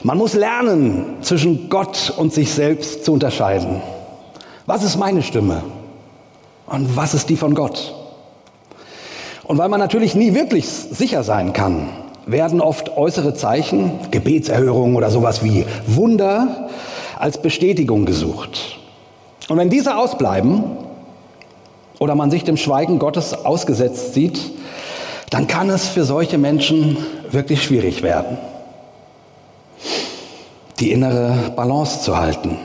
Man 0.05 0.17
muss 0.17 0.33
lernen, 0.33 1.17
zwischen 1.21 1.69
Gott 1.69 2.15
und 2.17 2.33
sich 2.33 2.51
selbst 2.51 3.05
zu 3.05 3.13
unterscheiden. 3.13 3.83
Was 4.65 4.83
ist 4.83 4.97
meine 4.97 5.23
Stimme 5.23 5.65
und 6.67 6.97
was 6.97 7.13
ist 7.13 7.29
die 7.29 7.37
von 7.37 7.55
Gott? 7.55 7.96
Und 9.47 9.59
weil 9.59 9.69
man 9.69 9.79
natürlich 9.79 10.15
nie 10.15 10.35
wirklich 10.35 10.69
sicher 10.69 11.23
sein 11.23 11.53
kann, 11.53 11.89
werden 12.27 12.61
oft 12.61 12.97
äußere 12.97 13.35
Zeichen, 13.35 13.93
Gebetserhörungen 14.11 14.97
oder 14.97 15.11
sowas 15.11 15.45
wie 15.45 15.65
Wunder 15.87 16.69
als 17.17 17.41
Bestätigung 17.41 18.05
gesucht. 18.05 18.79
Und 19.49 19.59
wenn 19.59 19.71
diese 19.71 19.97
ausbleiben 19.97 20.65
oder 22.01 22.17
man 22.17 22.33
sich 22.33 22.43
dem 22.43 22.57
Schweigen 22.57 22.99
Gottes 22.99 23.33
ausgesetzt 23.45 24.15
sieht, 24.15 24.41
dann 25.31 25.47
kann 25.47 25.71
es 25.71 25.87
für 25.87 26.05
solche 26.05 26.39
Menschen 26.39 26.97
wirklich 27.31 27.63
schwierig 27.63 28.03
werden, 28.03 28.39
die 30.81 30.91
innere 30.91 31.53
Balance 31.55 32.03
zu 32.03 32.17
halten. 32.17 32.59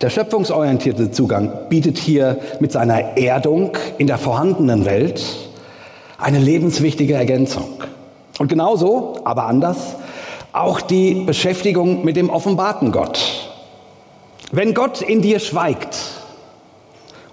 Der 0.00 0.08
schöpfungsorientierte 0.08 1.10
Zugang 1.10 1.68
bietet 1.68 1.98
hier 1.98 2.38
mit 2.60 2.72
seiner 2.72 3.18
Erdung 3.18 3.72
in 3.98 4.06
der 4.06 4.18
vorhandenen 4.18 4.86
Welt 4.86 5.45
eine 6.18 6.38
lebenswichtige 6.38 7.14
Ergänzung. 7.14 7.82
Und 8.38 8.48
genauso, 8.48 9.16
aber 9.24 9.44
anders, 9.44 9.76
auch 10.52 10.80
die 10.80 11.14
Beschäftigung 11.14 12.04
mit 12.04 12.16
dem 12.16 12.30
offenbarten 12.30 12.92
Gott. 12.92 13.50
Wenn 14.52 14.74
Gott 14.74 15.02
in 15.02 15.22
dir 15.22 15.38
schweigt, 15.38 15.96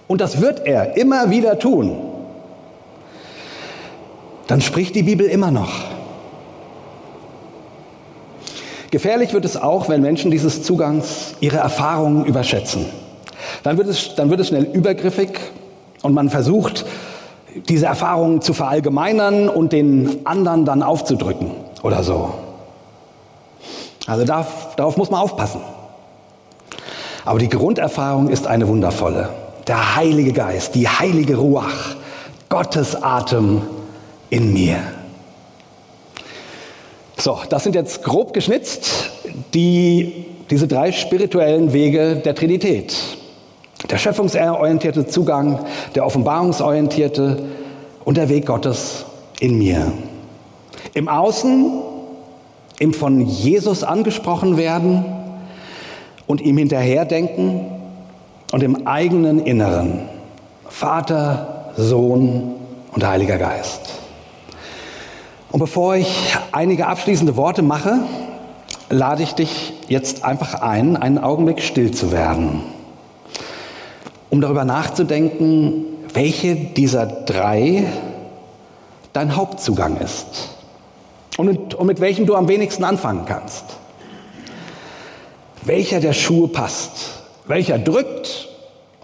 und 0.06 0.20
das 0.20 0.40
wird 0.40 0.66
er 0.66 0.96
immer 0.96 1.30
wieder 1.30 1.58
tun, 1.58 1.96
dann 4.46 4.60
spricht 4.60 4.94
die 4.94 5.02
Bibel 5.02 5.26
immer 5.26 5.50
noch. 5.50 5.72
Gefährlich 8.90 9.32
wird 9.32 9.44
es 9.44 9.56
auch, 9.56 9.88
wenn 9.88 10.02
Menschen 10.02 10.30
dieses 10.30 10.62
Zugangs 10.62 11.34
ihre 11.40 11.56
Erfahrungen 11.56 12.26
überschätzen. 12.26 12.86
Dann 13.62 13.78
wird 13.78 13.88
es, 13.88 14.14
dann 14.14 14.30
wird 14.30 14.40
es 14.40 14.48
schnell 14.48 14.64
übergriffig 14.64 15.30
und 16.02 16.12
man 16.12 16.28
versucht, 16.30 16.84
diese 17.68 17.86
Erfahrungen 17.86 18.40
zu 18.40 18.52
verallgemeinern 18.52 19.48
und 19.48 19.72
den 19.72 20.26
anderen 20.26 20.64
dann 20.64 20.82
aufzudrücken 20.82 21.52
oder 21.82 22.02
so. 22.02 22.34
Also 24.06 24.24
darauf, 24.24 24.74
darauf 24.76 24.96
muss 24.96 25.10
man 25.10 25.20
aufpassen. 25.20 25.60
Aber 27.24 27.38
die 27.38 27.48
Grunderfahrung 27.48 28.28
ist 28.28 28.46
eine 28.46 28.68
wundervolle. 28.68 29.30
Der 29.66 29.96
Heilige 29.96 30.32
Geist, 30.32 30.74
die 30.74 30.88
heilige 30.88 31.36
Ruach, 31.36 31.96
Gottes 32.50 33.02
Atem 33.02 33.62
in 34.28 34.52
mir. 34.52 34.76
So, 37.16 37.38
das 37.48 37.64
sind 37.64 37.74
jetzt 37.74 38.02
grob 38.02 38.34
geschnitzt 38.34 39.10
die, 39.54 40.26
diese 40.50 40.68
drei 40.68 40.92
spirituellen 40.92 41.72
Wege 41.72 42.16
der 42.16 42.34
Trinität. 42.34 42.94
Der 43.90 43.98
schöpfungsorientierte 43.98 45.06
Zugang, 45.06 45.58
der 45.94 46.06
offenbarungsorientierte 46.06 47.44
und 48.04 48.16
der 48.16 48.28
Weg 48.28 48.46
Gottes 48.46 49.04
in 49.40 49.58
mir. 49.58 49.92
Im 50.94 51.08
Außen, 51.08 51.82
im 52.78 52.94
von 52.94 53.20
Jesus 53.20 53.84
angesprochen 53.84 54.56
werden 54.56 55.04
und 56.26 56.40
ihm 56.40 56.56
hinterherdenken 56.56 57.66
und 58.52 58.62
im 58.62 58.86
eigenen 58.86 59.44
Inneren. 59.44 60.08
Vater, 60.68 61.72
Sohn 61.76 62.54
und 62.92 63.06
Heiliger 63.06 63.38
Geist. 63.38 64.00
Und 65.52 65.60
bevor 65.60 65.96
ich 65.96 66.36
einige 66.52 66.86
abschließende 66.86 67.36
Worte 67.36 67.62
mache, 67.62 67.98
lade 68.88 69.22
ich 69.22 69.34
dich 69.34 69.74
jetzt 69.88 70.24
einfach 70.24 70.62
ein, 70.62 70.96
einen 70.96 71.18
Augenblick 71.18 71.62
still 71.62 71.90
zu 71.90 72.12
werden 72.12 72.73
um 74.34 74.40
darüber 74.40 74.64
nachzudenken, 74.64 75.84
welche 76.12 76.56
dieser 76.56 77.06
drei 77.06 77.86
dein 79.12 79.36
Hauptzugang 79.36 79.96
ist 79.98 80.48
und 81.36 81.46
mit, 81.46 81.74
und 81.74 81.86
mit 81.86 82.00
welchem 82.00 82.26
du 82.26 82.34
am 82.34 82.48
wenigsten 82.48 82.82
anfangen 82.82 83.26
kannst. 83.26 83.64
Welcher 85.62 86.00
der 86.00 86.14
Schuhe 86.14 86.48
passt, 86.48 87.22
welcher 87.46 87.78
drückt 87.78 88.48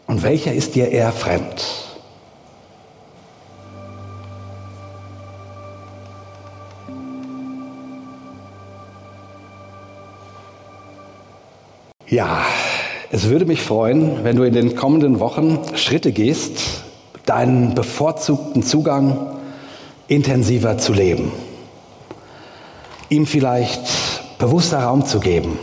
und 0.09 0.25
welcher 0.25 0.53
ist 0.53 0.75
dir 0.75 0.90
eher 0.90 1.12
fremd. 1.12 1.64
Ja, 12.09 12.45
es 13.12 13.29
würde 13.29 13.44
mich 13.44 13.62
freuen, 13.62 14.23
wenn 14.23 14.37
du 14.37 14.44
in 14.44 14.55
den 14.55 14.77
kommenden 14.77 15.18
Wochen 15.18 15.59
Schritte 15.75 16.12
gehst, 16.12 16.85
deinen 17.27 17.75
bevorzugten 17.75 18.62
Zugang 18.62 19.37
intensiver 20.07 20.79
zu 20.79 20.92
leben. 20.92 21.33
Ihm 23.09 23.27
vielleicht 23.27 24.38
bewusster 24.38 24.85
Raum 24.85 25.05
zu 25.05 25.18
geben 25.18 25.59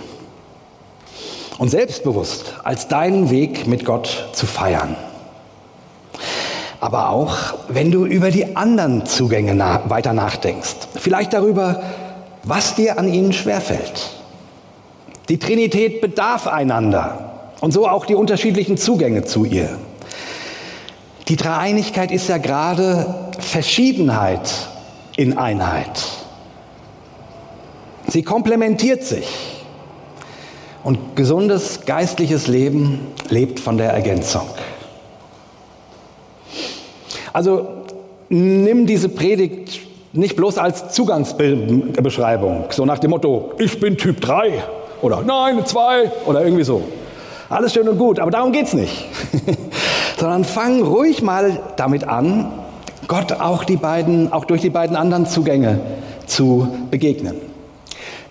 und 1.57 1.69
selbstbewusst 1.69 2.53
als 2.65 2.89
deinen 2.89 3.29
Weg 3.29 3.65
mit 3.65 3.85
Gott 3.85 4.29
zu 4.33 4.45
feiern. 4.45 4.97
Aber 6.81 7.09
auch, 7.09 7.35
wenn 7.69 7.91
du 7.91 8.05
über 8.05 8.29
die 8.29 8.57
anderen 8.57 9.05
Zugänge 9.05 9.55
na 9.55 9.89
weiter 9.89 10.11
nachdenkst, 10.11 10.75
vielleicht 10.95 11.31
darüber, 11.31 11.81
was 12.43 12.75
dir 12.75 12.99
an 12.99 13.11
ihnen 13.11 13.31
schwerfällt. 13.31 14.11
Die 15.29 15.39
Trinität 15.39 16.01
bedarf 16.01 16.47
einander. 16.47 17.26
Und 17.59 17.71
so 17.71 17.87
auch 17.87 18.05
die 18.05 18.15
unterschiedlichen 18.15 18.77
Zugänge 18.77 19.25
zu 19.25 19.45
ihr. 19.45 19.77
Die 21.27 21.35
Dreieinigkeit 21.35 22.11
ist 22.11 22.29
ja 22.29 22.37
gerade 22.37 23.31
Verschiedenheit 23.39 24.49
in 25.15 25.37
Einheit. 25.37 26.03
Sie 28.07 28.23
komplementiert 28.23 29.03
sich. 29.03 29.27
Und 30.83 31.17
gesundes 31.17 31.81
geistliches 31.85 32.47
Leben 32.47 33.07
lebt 33.29 33.59
von 33.59 33.77
der 33.77 33.91
Ergänzung. 33.91 34.47
Also 37.33 37.67
nimm 38.29 38.85
diese 38.85 39.09
Predigt 39.09 39.81
nicht 40.13 40.35
bloß 40.37 40.57
als 40.57 40.93
Zugangsbeschreibung, 40.93 42.65
so 42.69 42.85
nach 42.85 42.99
dem 42.99 43.11
Motto, 43.11 43.51
ich 43.59 43.79
bin 43.79 43.97
Typ 43.97 44.21
3 44.21 44.63
oder 45.01 45.21
nein, 45.21 45.65
2 45.65 46.11
oder 46.25 46.43
irgendwie 46.43 46.63
so. 46.63 46.83
Alles 47.49 47.73
schön 47.73 47.87
und 47.87 47.97
gut, 47.97 48.19
aber 48.19 48.31
darum 48.31 48.51
geht 48.51 48.67
es 48.67 48.73
nicht. 48.73 49.05
Sondern 50.17 50.43
fang 50.43 50.81
ruhig 50.83 51.21
mal 51.21 51.61
damit 51.77 52.03
an, 52.03 52.51
Gott 53.07 53.31
auch, 53.31 53.63
die 53.63 53.77
beiden, 53.77 54.33
auch 54.33 54.43
durch 54.43 54.61
die 54.61 54.69
beiden 54.69 54.97
anderen 54.97 55.25
Zugänge 55.25 55.79
zu 56.25 56.67
begegnen. 56.91 57.35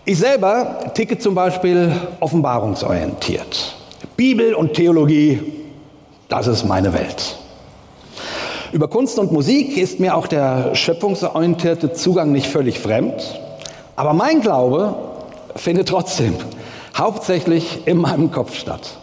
Ich 0.05 0.18
selber 0.18 0.92
ticke 0.92 1.18
zum 1.18 1.35
Beispiel 1.35 1.92
offenbarungsorientiert. 2.20 3.76
Bibel 4.16 4.55
und 4.55 4.74
Theologie, 4.74 5.40
das 6.29 6.46
ist 6.46 6.64
meine 6.64 6.92
Welt. 6.92 7.38
Über 8.72 8.88
Kunst 8.88 9.18
und 9.18 9.33
Musik 9.33 9.79
ist 9.79 9.98
mir 9.98 10.14
auch 10.14 10.26
der 10.26 10.74
schöpfungsorientierte 10.74 11.94
Zugang 11.94 12.33
nicht 12.33 12.48
völlig 12.48 12.79
fremd, 12.79 13.40
aber 13.94 14.12
mein 14.12 14.42
Glaube 14.42 14.94
findet 15.55 15.88
trotzdem 15.88 16.35
hauptsächlich 16.94 17.87
in 17.87 17.96
meinem 17.96 18.31
Kopf 18.31 18.55
statt. 18.55 18.98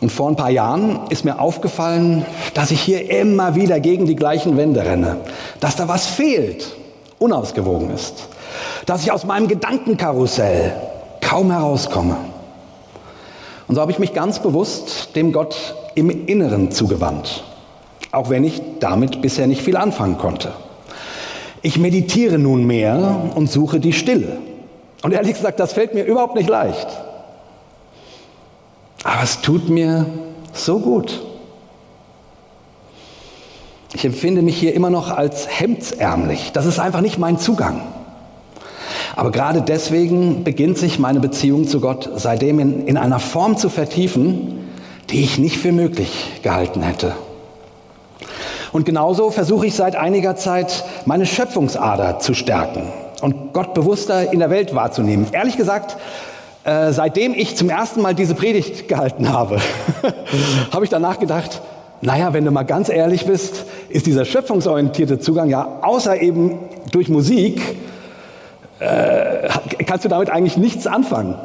Und 0.00 0.10
vor 0.10 0.28
ein 0.28 0.36
paar 0.36 0.50
Jahren 0.50 1.00
ist 1.10 1.24
mir 1.24 1.38
aufgefallen, 1.40 2.24
dass 2.54 2.70
ich 2.70 2.80
hier 2.80 3.10
immer 3.10 3.54
wieder 3.54 3.80
gegen 3.80 4.06
die 4.06 4.16
gleichen 4.16 4.56
Wände 4.56 4.84
renne, 4.84 5.18
dass 5.60 5.76
da 5.76 5.88
was 5.88 6.06
fehlt, 6.06 6.74
unausgewogen 7.18 7.90
ist, 7.90 8.28
dass 8.86 9.02
ich 9.02 9.12
aus 9.12 9.24
meinem 9.24 9.46
Gedankenkarussell 9.46 10.72
kaum 11.20 11.50
herauskomme. 11.50 12.16
Und 13.68 13.74
so 13.74 13.80
habe 13.80 13.92
ich 13.92 13.98
mich 13.98 14.14
ganz 14.14 14.38
bewusst 14.38 15.14
dem 15.16 15.32
Gott 15.32 15.74
im 15.94 16.26
Inneren 16.26 16.70
zugewandt, 16.70 17.44
auch 18.10 18.30
wenn 18.30 18.42
ich 18.42 18.62
damit 18.80 19.20
bisher 19.20 19.46
nicht 19.46 19.62
viel 19.62 19.76
anfangen 19.76 20.16
konnte. 20.16 20.52
Ich 21.62 21.78
meditiere 21.78 22.38
nun 22.38 22.64
mehr 22.64 23.30
und 23.34 23.50
suche 23.50 23.80
die 23.80 23.92
Stille. 23.92 24.38
Und 25.02 25.12
ehrlich 25.12 25.34
gesagt, 25.34 25.60
das 25.60 25.74
fällt 25.74 25.92
mir 25.92 26.04
überhaupt 26.04 26.36
nicht 26.36 26.48
leicht. 26.48 26.88
Aber 29.04 29.22
es 29.22 29.40
tut 29.40 29.68
mir 29.68 30.06
so 30.52 30.78
gut. 30.78 31.22
Ich 33.92 34.04
empfinde 34.04 34.42
mich 34.42 34.56
hier 34.56 34.74
immer 34.74 34.90
noch 34.90 35.10
als 35.10 35.48
hemdsärmlich. 35.48 36.52
Das 36.52 36.66
ist 36.66 36.78
einfach 36.78 37.00
nicht 37.00 37.18
mein 37.18 37.38
Zugang. 37.38 37.82
Aber 39.16 39.32
gerade 39.32 39.62
deswegen 39.62 40.44
beginnt 40.44 40.78
sich 40.78 40.98
meine 40.98 41.20
Beziehung 41.20 41.66
zu 41.66 41.80
Gott 41.80 42.08
seitdem 42.16 42.60
in, 42.60 42.86
in 42.86 42.96
einer 42.96 43.18
Form 43.18 43.56
zu 43.56 43.68
vertiefen, 43.68 44.70
die 45.10 45.22
ich 45.22 45.38
nicht 45.38 45.58
für 45.58 45.72
möglich 45.72 46.40
gehalten 46.42 46.82
hätte. 46.82 47.14
Und 48.72 48.86
genauso 48.86 49.30
versuche 49.30 49.66
ich 49.66 49.74
seit 49.74 49.96
einiger 49.96 50.36
Zeit, 50.36 50.84
meine 51.04 51.26
Schöpfungsader 51.26 52.20
zu 52.20 52.34
stärken 52.34 52.84
und 53.20 53.52
Gott 53.52 53.74
bewusster 53.74 54.32
in 54.32 54.38
der 54.38 54.50
Welt 54.50 54.74
wahrzunehmen. 54.74 55.26
Ehrlich 55.32 55.56
gesagt, 55.56 55.96
äh, 56.64 56.92
seitdem 56.92 57.34
ich 57.34 57.56
zum 57.56 57.70
ersten 57.70 58.02
Mal 58.02 58.14
diese 58.14 58.34
Predigt 58.34 58.88
gehalten 58.88 59.32
habe, 59.32 59.58
habe 60.72 60.84
ich 60.84 60.90
danach 60.90 61.18
gedacht, 61.18 61.62
naja, 62.02 62.32
wenn 62.32 62.44
du 62.44 62.50
mal 62.50 62.64
ganz 62.64 62.88
ehrlich 62.88 63.26
bist, 63.26 63.64
ist 63.88 64.06
dieser 64.06 64.24
schöpfungsorientierte 64.24 65.18
Zugang 65.18 65.48
ja 65.48 65.80
außer 65.82 66.20
eben 66.20 66.58
durch 66.92 67.08
Musik, 67.08 67.60
äh, 68.78 69.48
kannst 69.86 70.04
du 70.04 70.08
damit 70.08 70.30
eigentlich 70.30 70.56
nichts 70.56 70.86
anfangen. 70.86 71.36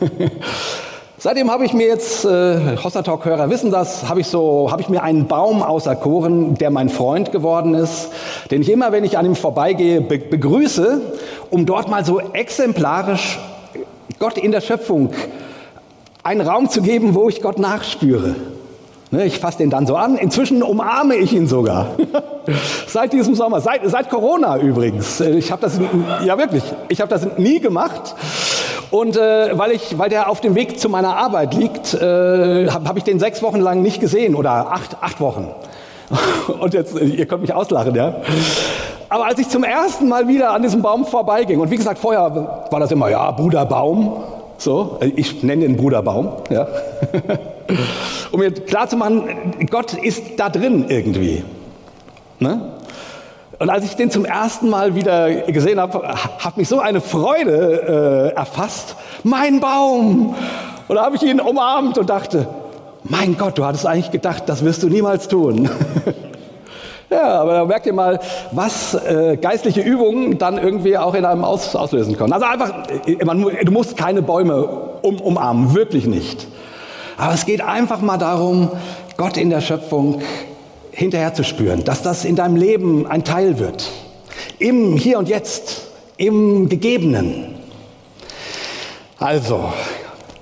Seitdem 1.18 1.50
habe 1.50 1.64
ich 1.64 1.72
mir 1.72 1.86
jetzt, 1.86 2.24
äh, 2.24 2.76
Hossa 2.82 3.02
Talk-Hörer 3.02 3.48
wissen 3.48 3.70
das, 3.70 4.08
habe 4.08 4.20
ich, 4.20 4.26
so, 4.26 4.70
habe 4.70 4.82
ich 4.82 4.88
mir 4.88 5.02
einen 5.02 5.26
Baum 5.26 5.62
auserkoren, 5.62 6.54
der 6.56 6.70
mein 6.70 6.90
Freund 6.90 7.32
geworden 7.32 7.74
ist, 7.74 8.10
den 8.50 8.60
ich 8.60 8.70
immer, 8.70 8.92
wenn 8.92 9.04
ich 9.04 9.16
an 9.16 9.24
ihm 9.24 9.34
vorbeigehe, 9.34 10.00
be 10.00 10.18
begrüße, 10.18 11.00
um 11.50 11.64
dort 11.64 11.88
mal 11.88 12.04
so 12.04 12.20
exemplarisch 12.20 13.38
Gott 14.18 14.38
in 14.38 14.52
der 14.52 14.60
Schöpfung 14.60 15.10
einen 16.22 16.40
Raum 16.40 16.70
zu 16.70 16.82
geben, 16.82 17.14
wo 17.14 17.28
ich 17.28 17.42
Gott 17.42 17.58
nachspüre. 17.58 18.34
Ne, 19.10 19.26
ich 19.26 19.38
fasse 19.38 19.58
den 19.58 19.70
dann 19.70 19.86
so 19.86 19.94
an. 19.94 20.16
Inzwischen 20.16 20.62
umarme 20.62 21.14
ich 21.14 21.32
ihn 21.32 21.46
sogar. 21.46 21.94
seit 22.88 23.12
diesem 23.12 23.34
Sommer, 23.34 23.60
seit, 23.60 23.88
seit 23.88 24.10
Corona 24.10 24.58
übrigens. 24.58 25.20
Ich 25.20 25.52
habe 25.52 25.62
das, 25.62 25.78
ja 26.24 26.36
wirklich, 26.36 26.64
ich 26.88 27.00
habe 27.00 27.10
das 27.10 27.38
nie 27.38 27.60
gemacht. 27.60 28.14
Und 28.90 29.16
äh, 29.16 29.56
weil, 29.56 29.72
ich, 29.72 29.98
weil 29.98 30.08
der 30.08 30.28
auf 30.28 30.40
dem 30.40 30.54
Weg 30.54 30.80
zu 30.80 30.88
meiner 30.88 31.16
Arbeit 31.16 31.54
liegt, 31.54 31.94
äh, 31.94 32.68
habe 32.68 32.88
hab 32.88 32.96
ich 32.96 33.04
den 33.04 33.20
sechs 33.20 33.42
Wochen 33.42 33.60
lang 33.60 33.82
nicht 33.82 34.00
gesehen 34.00 34.34
oder 34.34 34.72
acht, 34.72 34.96
acht 35.00 35.20
Wochen. 35.20 35.48
Und 36.60 36.74
jetzt, 36.74 36.94
ihr 37.00 37.26
könnt 37.26 37.42
mich 37.42 37.54
auslachen, 37.54 37.94
ja. 37.94 38.16
Aber 39.08 39.26
als 39.26 39.38
ich 39.38 39.48
zum 39.48 39.64
ersten 39.64 40.08
Mal 40.08 40.28
wieder 40.28 40.50
an 40.50 40.62
diesem 40.62 40.82
Baum 40.82 41.04
vorbeiging, 41.04 41.60
und 41.60 41.70
wie 41.70 41.76
gesagt, 41.76 41.98
vorher 41.98 42.66
war 42.70 42.80
das 42.80 42.90
immer, 42.90 43.08
ja, 43.10 43.30
Bruder 43.30 43.64
Baum, 43.64 44.16
so, 44.58 44.98
ich 45.00 45.42
nenne 45.42 45.62
den 45.62 45.76
Bruder 45.76 46.02
Baum, 46.02 46.32
ja. 46.50 46.66
um 48.32 48.40
mir 48.40 48.52
klarzumachen, 48.52 49.24
Gott 49.70 49.94
ist 49.94 50.38
da 50.38 50.48
drin 50.48 50.86
irgendwie. 50.88 51.44
Ne? 52.38 52.72
Und 53.58 53.70
als 53.70 53.84
ich 53.84 53.94
den 53.94 54.10
zum 54.10 54.24
ersten 54.24 54.68
Mal 54.68 54.94
wieder 54.94 55.30
gesehen 55.42 55.78
habe, 55.80 56.02
hat 56.08 56.56
mich 56.56 56.68
so 56.68 56.80
eine 56.80 57.00
Freude 57.00 58.32
äh, 58.32 58.36
erfasst. 58.36 58.96
Mein 59.22 59.60
Baum! 59.60 60.34
Und 60.88 60.96
da 60.96 61.04
habe 61.04 61.16
ich 61.16 61.22
ihn 61.22 61.40
umarmt 61.40 61.96
und 61.98 62.10
dachte, 62.10 62.48
mein 63.04 63.36
Gott, 63.36 63.58
du 63.58 63.64
hattest 63.64 63.86
eigentlich 63.86 64.10
gedacht, 64.10 64.44
das 64.46 64.64
wirst 64.64 64.82
du 64.82 64.88
niemals 64.88 65.28
tun. 65.28 65.68
Ja, 67.10 67.40
aber 67.40 67.52
da 67.52 67.64
merkt 67.64 67.86
ihr 67.86 67.92
mal, 67.92 68.18
was 68.50 68.94
äh, 68.94 69.36
geistliche 69.36 69.82
Übungen 69.82 70.36
dann 70.36 70.58
irgendwie 70.58 70.98
auch 70.98 71.14
in 71.14 71.24
einem 71.24 71.44
aus, 71.44 71.76
auslösen 71.76 72.16
können. 72.16 72.32
Also 72.32 72.46
einfach, 72.46 72.88
äh, 73.06 73.24
man, 73.24 73.40
du 73.40 73.70
musst 73.70 73.96
keine 73.96 74.20
Bäume 74.20 74.66
um, 75.02 75.20
umarmen, 75.20 75.74
wirklich 75.74 76.06
nicht. 76.06 76.48
Aber 77.16 77.34
es 77.34 77.46
geht 77.46 77.60
einfach 77.60 78.00
mal 78.00 78.18
darum, 78.18 78.70
Gott 79.16 79.36
in 79.36 79.50
der 79.50 79.60
Schöpfung 79.60 80.22
hinterher 80.90 81.34
zu 81.34 81.44
spüren, 81.44 81.84
dass 81.84 82.02
das 82.02 82.24
in 82.24 82.34
deinem 82.34 82.56
Leben 82.56 83.06
ein 83.06 83.22
Teil 83.22 83.60
wird. 83.60 83.90
Im 84.58 84.96
Hier 84.96 85.18
und 85.18 85.28
Jetzt, 85.28 85.82
im 86.16 86.68
Gegebenen. 86.68 87.54
Also, 89.18 89.72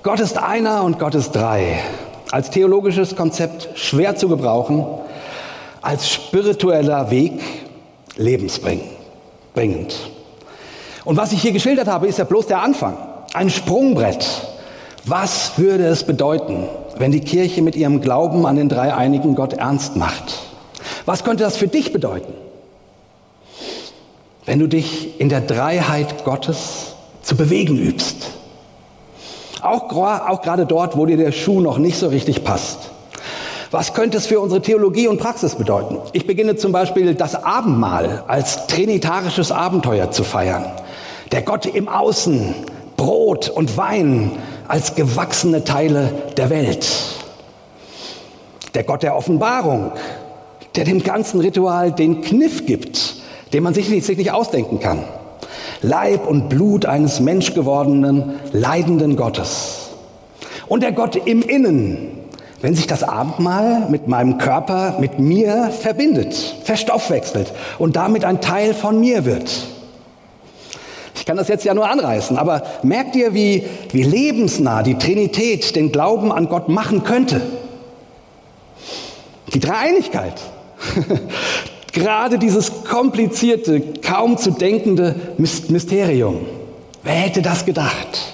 Gott 0.01 0.19
ist 0.19 0.37
einer 0.37 0.83
und 0.83 0.97
Gott 0.97 1.13
ist 1.13 1.31
drei. 1.33 1.79
Als 2.33 2.49
theologisches 2.49 3.15
Konzept 3.15 3.69
schwer 3.75 4.15
zu 4.15 4.27
gebrauchen, 4.27 4.83
als 5.83 6.09
spiritueller 6.09 7.11
Weg 7.11 7.39
lebensbringend. 8.15 8.89
Und 11.05 11.15
was 11.15 11.31
ich 11.31 11.43
hier 11.43 11.51
geschildert 11.51 11.87
habe, 11.87 12.07
ist 12.07 12.17
ja 12.17 12.23
bloß 12.23 12.47
der 12.47 12.63
Anfang, 12.63 12.97
ein 13.35 13.51
Sprungbrett. 13.51 14.25
Was 15.05 15.59
würde 15.59 15.85
es 15.85 16.05
bedeuten, 16.05 16.63
wenn 16.97 17.11
die 17.11 17.19
Kirche 17.19 17.61
mit 17.61 17.75
ihrem 17.75 18.01
Glauben 18.01 18.47
an 18.47 18.55
den 18.55 18.67
dreieinigen 18.67 19.35
Gott 19.35 19.53
ernst 19.53 19.95
macht? 19.95 20.39
Was 21.05 21.23
könnte 21.23 21.43
das 21.43 21.55
für 21.55 21.67
dich 21.67 21.93
bedeuten, 21.93 22.33
wenn 24.47 24.57
du 24.57 24.65
dich 24.65 25.21
in 25.21 25.29
der 25.29 25.41
Dreiheit 25.41 26.25
Gottes 26.25 26.95
zu 27.21 27.35
bewegen 27.35 27.77
übst? 27.77 28.32
Auch, 29.63 29.91
auch 29.93 30.41
gerade 30.41 30.65
dort, 30.65 30.97
wo 30.97 31.05
dir 31.05 31.17
der 31.17 31.31
Schuh 31.31 31.61
noch 31.61 31.77
nicht 31.77 31.97
so 31.97 32.09
richtig 32.09 32.43
passt. 32.43 32.91
Was 33.71 33.93
könnte 33.93 34.17
es 34.17 34.27
für 34.27 34.39
unsere 34.39 34.61
Theologie 34.61 35.07
und 35.07 35.19
Praxis 35.19 35.55
bedeuten? 35.55 35.97
Ich 36.11 36.27
beginne 36.27 36.57
zum 36.57 36.71
Beispiel 36.71 37.15
das 37.15 37.43
Abendmahl 37.43 38.23
als 38.27 38.67
trinitarisches 38.67 39.51
Abenteuer 39.51 40.11
zu 40.11 40.23
feiern. 40.23 40.65
Der 41.31 41.41
Gott 41.41 41.65
im 41.65 41.87
Außen, 41.87 42.53
Brot 42.97 43.49
und 43.49 43.75
Wein 43.77 44.31
als 44.67 44.95
gewachsene 44.95 45.63
Teile 45.63 46.11
der 46.37 46.49
Welt. 46.49 46.85
Der 48.75 48.83
Gott 48.83 49.01
der 49.01 49.15
Offenbarung, 49.15 49.93
der 50.75 50.83
dem 50.83 51.03
ganzen 51.03 51.39
Ritual 51.39 51.91
den 51.91 52.21
Kniff 52.21 52.65
gibt, 52.65 53.15
den 53.53 53.63
man 53.63 53.73
sich 53.73 53.89
nicht, 53.89 54.05
sich 54.05 54.17
nicht 54.17 54.31
ausdenken 54.31 54.79
kann. 54.79 55.03
Leib 55.83 56.25
und 56.25 56.49
Blut 56.49 56.85
eines 56.85 57.19
menschgewordenen, 57.19 58.39
leidenden 58.53 59.15
Gottes. 59.15 59.89
Und 60.67 60.81
der 60.81 60.93
Gott 60.93 61.15
im 61.15 61.41
Innen, 61.41 62.19
wenn 62.61 62.73
sich 62.73 62.87
das 62.87 63.03
Abendmahl 63.03 63.89
mit 63.89 64.07
meinem 64.07 64.37
Körper, 64.37 64.97
mit 64.99 65.19
mir 65.19 65.71
verbindet, 65.77 66.33
verstoffwechselt 66.63 67.51
und 67.77 67.97
damit 67.97 68.23
ein 68.23 68.39
Teil 68.39 68.73
von 68.73 68.99
mir 68.99 69.25
wird. 69.25 69.51
Ich 71.15 71.25
kann 71.25 71.35
das 71.37 71.49
jetzt 71.49 71.65
ja 71.65 71.73
nur 71.73 71.89
anreißen, 71.89 72.37
aber 72.37 72.63
merkt 72.81 73.15
ihr, 73.15 73.33
wie, 73.33 73.65
wie 73.91 74.03
lebensnah 74.03 74.83
die 74.83 74.97
Trinität 74.97 75.75
den 75.75 75.91
Glauben 75.91 76.31
an 76.31 76.47
Gott 76.47 76.69
machen 76.69 77.03
könnte? 77.03 77.41
Die 79.53 79.59
Dreieinigkeit. 79.59 80.41
Gerade 81.93 82.39
dieses 82.39 82.83
komplizierte, 82.83 83.79
kaum 84.01 84.37
zu 84.37 84.51
denkende 84.51 85.15
Mysterium. 85.37 86.39
Wer 87.03 87.13
hätte 87.13 87.41
das 87.41 87.65
gedacht? 87.65 88.33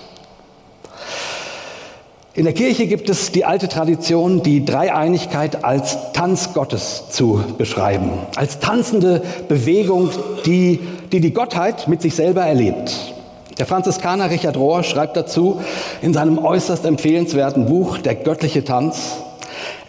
In 2.33 2.45
der 2.45 2.53
Kirche 2.53 2.87
gibt 2.87 3.09
es 3.09 3.33
die 3.33 3.43
alte 3.43 3.67
Tradition, 3.67 4.43
die 4.43 4.63
Dreieinigkeit 4.63 5.65
als 5.65 5.97
Tanz 6.13 6.53
Gottes 6.53 7.09
zu 7.09 7.43
beschreiben, 7.57 8.11
als 8.37 8.59
tanzende 8.59 9.21
Bewegung, 9.49 10.09
die 10.45 10.79
die, 11.11 11.19
die 11.19 11.33
Gottheit 11.33 11.89
mit 11.89 12.01
sich 12.01 12.15
selber 12.15 12.43
erlebt. 12.43 13.13
Der 13.57 13.65
Franziskaner 13.65 14.29
Richard 14.29 14.55
Rohr 14.55 14.83
schreibt 14.83 15.17
dazu 15.17 15.59
in 16.01 16.13
seinem 16.13 16.37
äußerst 16.37 16.85
empfehlenswerten 16.85 17.65
Buch 17.65 17.97
Der 17.97 18.15
göttliche 18.15 18.63
Tanz, 18.63 19.17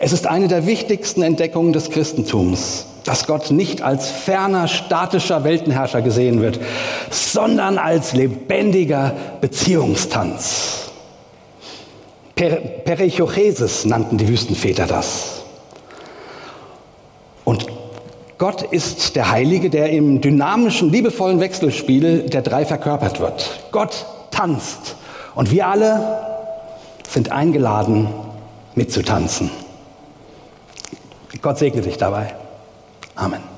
es 0.01 0.13
ist 0.13 0.27
eine 0.27 0.49
der 0.49 0.67
wichtigsten 0.67 1.23
Entdeckungen 1.23 1.73
des 1.73 1.91
Christentums, 1.91 2.87
dass 3.05 3.27
Gott 3.27 3.51
nicht 3.51 3.83
als 3.83 4.11
ferner, 4.11 4.69
statischer 4.69 5.45
Weltenherrscher 5.45 6.03
gesehen 6.03 6.41
wird, 6.41 6.61
sondern 7.11 7.79
als 7.79 8.13
lebendiger 8.13 9.15
Beziehungstanz. 9.41 10.91
Perichochesis 12.35 13.85
nannten 13.85 14.17
die 14.17 14.29
Wüstenväter 14.29 14.87
das. 14.87 15.43
Und 17.45 17.67
Gott 18.39 18.63
ist 18.63 19.17
der 19.17 19.31
Heilige, 19.31 19.69
der 19.69 19.91
im 19.91 20.23
dynamischen, 20.23 20.91
liebevollen 20.91 21.41
Wechselspiel 21.41 22.31
der 22.31 22.41
drei 22.41 22.65
verkörpert 22.65 23.21
wird. 23.21 23.61
Gott 23.71 24.07
tanzt 24.31 24.97
und 25.35 25.51
wir 25.51 25.67
alle 25.67 26.21
sind 27.07 27.33
eingeladen, 27.33 28.09
mitzutanzen. 28.75 29.51
Gott 31.43 31.59
segne 31.59 31.83
dich 31.83 31.99
dabei. 31.99 32.35
Amen. 33.21 33.50